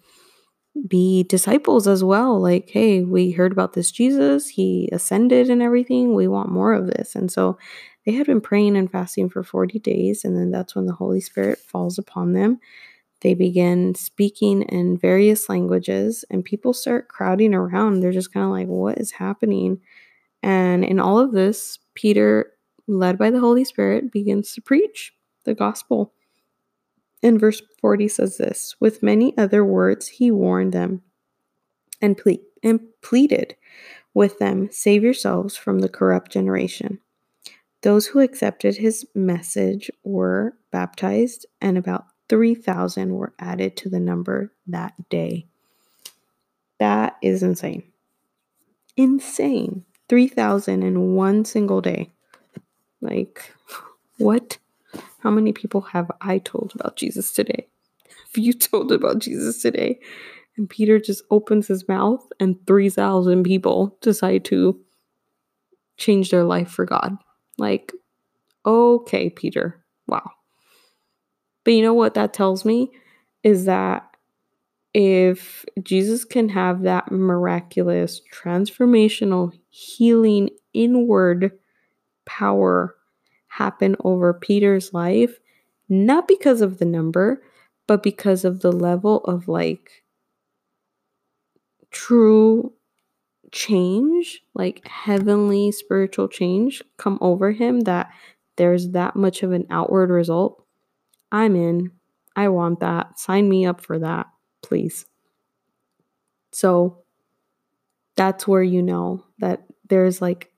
be 0.88 1.22
disciples 1.24 1.86
as 1.86 2.02
well. 2.02 2.40
Like, 2.40 2.68
hey, 2.70 3.02
we 3.02 3.30
heard 3.30 3.52
about 3.52 3.72
this 3.72 3.90
Jesus, 3.90 4.48
he 4.48 4.88
ascended 4.92 5.50
and 5.50 5.62
everything. 5.62 6.14
We 6.14 6.28
want 6.28 6.50
more 6.50 6.72
of 6.72 6.86
this. 6.86 7.14
And 7.14 7.30
so 7.30 7.58
they 8.04 8.12
had 8.12 8.26
been 8.26 8.40
praying 8.40 8.76
and 8.76 8.90
fasting 8.90 9.30
for 9.30 9.42
40 9.42 9.78
days. 9.78 10.24
And 10.24 10.36
then 10.36 10.50
that's 10.50 10.74
when 10.74 10.86
the 10.86 10.92
Holy 10.92 11.20
Spirit 11.20 11.58
falls 11.58 11.98
upon 11.98 12.32
them. 12.32 12.58
They 13.20 13.34
begin 13.34 13.94
speaking 13.94 14.62
in 14.62 14.98
various 14.98 15.48
languages, 15.48 16.26
and 16.30 16.44
people 16.44 16.74
start 16.74 17.08
crowding 17.08 17.54
around. 17.54 18.00
They're 18.00 18.12
just 18.12 18.34
kind 18.34 18.44
of 18.44 18.52
like, 18.52 18.66
what 18.66 18.98
is 18.98 19.12
happening? 19.12 19.80
And 20.42 20.84
in 20.84 21.00
all 21.00 21.18
of 21.18 21.32
this, 21.32 21.78
Peter, 21.94 22.52
led 22.86 23.16
by 23.16 23.30
the 23.30 23.40
Holy 23.40 23.64
Spirit, 23.64 24.12
begins 24.12 24.52
to 24.52 24.60
preach 24.60 25.14
the 25.44 25.54
gospel. 25.54 26.12
In 27.24 27.38
verse 27.38 27.62
40 27.80 28.06
says 28.08 28.36
this 28.36 28.76
With 28.80 29.02
many 29.02 29.36
other 29.38 29.64
words, 29.64 30.08
he 30.08 30.30
warned 30.30 30.74
them 30.74 31.00
and, 32.02 32.18
ple- 32.18 32.36
and 32.62 32.80
pleaded 33.00 33.56
with 34.12 34.38
them, 34.38 34.68
Save 34.70 35.02
yourselves 35.02 35.56
from 35.56 35.78
the 35.78 35.88
corrupt 35.88 36.30
generation. 36.30 37.00
Those 37.80 38.06
who 38.06 38.20
accepted 38.20 38.76
his 38.76 39.06
message 39.14 39.90
were 40.04 40.54
baptized, 40.70 41.46
and 41.62 41.78
about 41.78 42.04
3,000 42.28 43.14
were 43.14 43.32
added 43.38 43.74
to 43.78 43.88
the 43.88 44.00
number 44.00 44.52
that 44.66 44.92
day. 45.08 45.46
That 46.78 47.16
is 47.22 47.42
insane. 47.42 47.84
Insane. 48.98 49.86
3,000 50.10 50.82
in 50.82 51.14
one 51.14 51.46
single 51.46 51.80
day. 51.80 52.12
Like, 53.00 53.50
what? 54.18 54.58
How 55.24 55.30
many 55.30 55.54
people 55.54 55.80
have 55.80 56.10
I 56.20 56.38
told 56.38 56.72
about 56.74 56.96
Jesus 56.96 57.32
today? 57.32 57.66
Have 58.34 58.44
you 58.44 58.52
told 58.52 58.92
about 58.92 59.20
Jesus 59.20 59.62
today? 59.62 59.98
And 60.56 60.68
Peter 60.68 61.00
just 61.00 61.24
opens 61.30 61.66
his 61.66 61.88
mouth, 61.88 62.24
and 62.38 62.56
3,000 62.66 63.42
people 63.42 63.96
decide 64.02 64.44
to 64.46 64.78
change 65.96 66.30
their 66.30 66.44
life 66.44 66.70
for 66.70 66.84
God. 66.84 67.16
Like, 67.56 67.92
okay, 68.66 69.30
Peter. 69.30 69.82
Wow. 70.06 70.30
But 71.64 71.72
you 71.72 71.82
know 71.82 71.94
what 71.94 72.14
that 72.14 72.34
tells 72.34 72.64
me? 72.64 72.90
Is 73.42 73.64
that 73.64 74.16
if 74.92 75.64
Jesus 75.82 76.24
can 76.24 76.50
have 76.50 76.82
that 76.82 77.10
miraculous, 77.10 78.20
transformational, 78.32 79.58
healing, 79.70 80.50
inward 80.74 81.52
power 82.26 82.94
happen 83.54 83.94
over 84.04 84.34
Peter's 84.34 84.92
life, 84.92 85.38
not 85.88 86.26
because 86.26 86.60
of 86.60 86.78
the 86.78 86.84
number, 86.84 87.42
but 87.86 88.02
because 88.02 88.44
of 88.44 88.60
the 88.60 88.72
level 88.72 89.18
of 89.24 89.46
like 89.46 90.02
true 91.90 92.72
change, 93.52 94.42
like 94.54 94.86
heavenly 94.88 95.70
spiritual 95.70 96.26
change 96.26 96.82
come 96.96 97.18
over 97.20 97.52
him 97.52 97.80
that 97.80 98.10
there's 98.56 98.90
that 98.90 99.14
much 99.14 99.44
of 99.44 99.52
an 99.52 99.66
outward 99.70 100.10
result. 100.10 100.64
I'm 101.30 101.54
in. 101.54 101.92
I 102.34 102.48
want 102.48 102.80
that. 102.80 103.18
Sign 103.20 103.48
me 103.48 103.66
up 103.66 103.80
for 103.80 104.00
that, 104.00 104.26
please. 104.62 105.06
So 106.52 107.04
that's 108.16 108.48
where 108.48 108.62
you 108.62 108.82
know 108.82 109.24
that 109.38 109.64
there's 109.88 110.20
like 110.20 110.50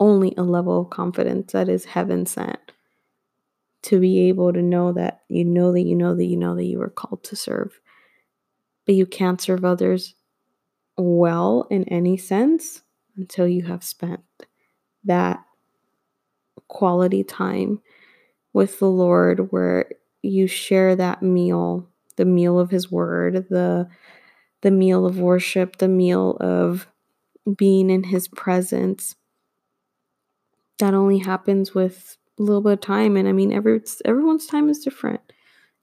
only 0.00 0.34
a 0.36 0.42
level 0.42 0.80
of 0.80 0.90
confidence 0.90 1.52
that 1.52 1.68
is 1.68 1.84
heaven 1.84 2.26
sent 2.26 2.72
to 3.82 4.00
be 4.00 4.28
able 4.28 4.52
to 4.52 4.62
know 4.62 4.92
that 4.92 5.22
you 5.28 5.44
know 5.44 5.72
that 5.72 5.82
you 5.82 5.96
know 5.96 6.14
that 6.14 6.24
you 6.24 6.36
know 6.36 6.54
that 6.54 6.64
you 6.64 6.78
were 6.78 6.90
called 6.90 7.22
to 7.24 7.36
serve. 7.36 7.80
But 8.86 8.94
you 8.94 9.06
can't 9.06 9.40
serve 9.40 9.64
others 9.64 10.14
well 10.96 11.66
in 11.70 11.84
any 11.84 12.16
sense 12.16 12.82
until 13.16 13.46
you 13.46 13.62
have 13.62 13.84
spent 13.84 14.22
that 15.04 15.44
quality 16.68 17.24
time 17.24 17.80
with 18.52 18.78
the 18.78 18.88
Lord 18.90 19.52
where 19.52 19.90
you 20.22 20.46
share 20.46 20.96
that 20.96 21.22
meal, 21.22 21.88
the 22.16 22.24
meal 22.24 22.58
of 22.58 22.70
his 22.70 22.90
word, 22.90 23.46
the 23.48 23.88
the 24.62 24.70
meal 24.70 25.06
of 25.06 25.18
worship, 25.18 25.76
the 25.76 25.88
meal 25.88 26.36
of 26.40 26.86
being 27.56 27.90
in 27.90 28.04
his 28.04 28.28
presence 28.28 29.16
that 30.80 30.94
only 30.94 31.18
happens 31.18 31.74
with 31.74 32.16
a 32.38 32.42
little 32.42 32.60
bit 32.60 32.72
of 32.72 32.80
time 32.80 33.16
and 33.16 33.28
i 33.28 33.32
mean 33.32 33.52
every, 33.52 33.80
everyone's 34.04 34.46
time 34.46 34.68
is 34.68 34.80
different. 34.80 35.20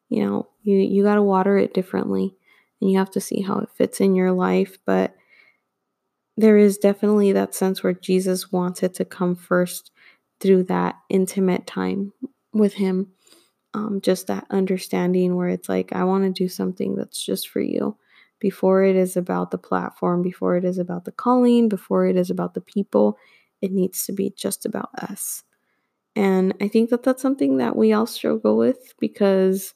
You 0.09 0.25
know 0.25 0.47
you 0.63 0.77
you 0.77 1.03
got 1.03 1.15
to 1.15 1.21
water 1.23 1.57
it 1.57 1.73
differently 1.73 2.35
and 2.81 2.91
you 2.91 2.97
have 2.97 3.11
to 3.11 3.21
see 3.21 3.41
how 3.41 3.59
it 3.59 3.69
fits 3.75 3.99
in 3.99 4.15
your 4.15 4.31
life 4.31 4.77
but 4.85 5.15
there 6.37 6.57
is 6.57 6.77
definitely 6.77 7.31
that 7.33 7.53
sense 7.55 7.83
where 7.83 7.93
jesus 7.93 8.51
wants 8.51 8.83
it 8.83 8.93
to 8.95 9.05
come 9.05 9.35
first 9.35 9.91
through 10.39 10.63
that 10.63 10.95
intimate 11.09 11.67
time 11.67 12.13
with 12.53 12.75
him 12.75 13.07
um, 13.73 13.99
just 14.01 14.27
that 14.27 14.45
understanding 14.49 15.35
where 15.35 15.49
it's 15.49 15.67
like 15.67 15.91
i 15.93 16.03
want 16.03 16.23
to 16.23 16.43
do 16.43 16.47
something 16.47 16.95
that's 16.95 17.23
just 17.23 17.49
for 17.49 17.59
you. 17.61 17.97
Before 18.39 18.83
it 18.83 18.95
is 18.95 19.17
about 19.17 19.49
the 19.51 19.57
platform 19.57 20.21
before 20.21 20.57
it 20.57 20.63
is 20.63 20.77
about 20.77 21.05
the 21.05 21.11
calling 21.11 21.69
before 21.69 22.05
it 22.05 22.15
is 22.15 22.29
about 22.29 22.53
the 22.53 22.61
people 22.61 23.17
it 23.61 23.71
needs 23.71 24.05
to 24.05 24.13
be 24.13 24.33
just 24.35 24.65
about 24.65 24.89
us. 24.97 25.43
And 26.15 26.53
I 26.61 26.67
think 26.67 26.89
that 26.89 27.03
that's 27.03 27.21
something 27.21 27.57
that 27.57 27.75
we 27.75 27.93
all 27.93 28.07
struggle 28.07 28.57
with 28.57 28.93
because 28.99 29.73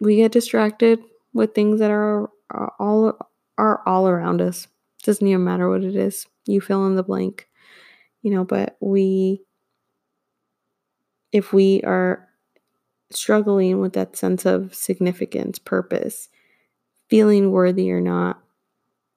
we 0.00 0.16
get 0.16 0.32
distracted 0.32 1.00
with 1.32 1.54
things 1.54 1.78
that 1.80 1.90
are, 1.90 2.28
are 2.50 2.72
all 2.78 3.16
are 3.58 3.82
all 3.86 4.08
around 4.08 4.42
us. 4.42 4.66
Doesn't 5.04 5.26
even 5.26 5.44
matter 5.44 5.68
what 5.68 5.84
it 5.84 5.94
is. 5.94 6.26
You 6.46 6.60
fill 6.60 6.86
in 6.86 6.96
the 6.96 7.02
blank. 7.02 7.48
You 8.22 8.32
know, 8.32 8.44
but 8.44 8.76
we 8.80 9.44
if 11.32 11.52
we 11.52 11.82
are 11.82 12.26
struggling 13.10 13.80
with 13.80 13.92
that 13.92 14.16
sense 14.16 14.44
of 14.44 14.74
significance, 14.74 15.58
purpose, 15.58 16.28
feeling 17.08 17.52
worthy 17.52 17.90
or 17.92 18.00
not, 18.00 18.40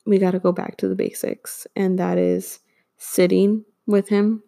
we 0.05 0.19
got 0.19 0.31
to 0.31 0.39
go 0.39 0.51
back 0.51 0.77
to 0.77 0.87
the 0.87 0.95
basics. 0.95 1.65
And 1.75 1.97
that 1.97 2.17
is 2.17 2.59
sitting 2.97 3.63
with 3.89 4.09
him, 4.09 4.43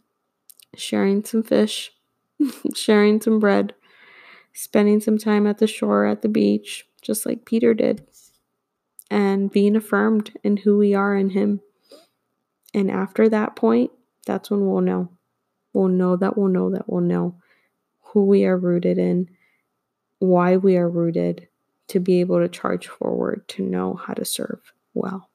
sharing 0.76 1.26
some 1.26 1.42
fish, 1.42 1.92
sharing 2.76 3.20
some 3.20 3.40
bread, 3.40 3.74
spending 4.54 5.02
some 5.02 5.18
time 5.18 5.48
at 5.48 5.58
the 5.58 5.66
shore 5.66 6.06
at 6.06 6.22
the 6.22 6.30
beach, 6.30 6.86
just 7.02 7.26
like 7.26 7.44
Peter 7.44 7.74
did, 7.74 8.08
and 9.10 9.52
being 9.52 9.76
affirmed 9.76 10.32
in 10.44 10.58
who 10.58 10.78
we 10.78 10.94
are 10.94 11.16
in 11.16 11.32
him. 11.32 11.60
And 12.74 12.92
after 12.92 13.28
that 13.30 13.56
point, 13.56 13.92
that's 14.28 14.52
when 14.52 14.70
we'll 14.70 14.82
know. 14.82 15.10
We'll 15.74 15.88
know 15.88 16.16
that 16.18 16.38
we'll 16.38 16.48
know 16.48 16.70
that 16.70 16.88
we'll 16.88 17.02
know 17.02 17.36
who 18.02 18.26
we 18.26 18.46
are 18.46 18.58
rooted 18.58 19.00
in, 19.00 19.28
why 20.20 20.56
we 20.56 20.78
are 20.78 20.90
rooted, 20.90 21.48
to 21.88 22.00
be 22.00 22.20
able 22.20 22.40
to 22.40 22.48
charge 22.48 22.88
forward, 22.88 23.48
to 23.50 23.64
know 23.64 23.96
how 23.96 24.14
to 24.14 24.24
serve 24.24 24.72
well. 24.94 25.31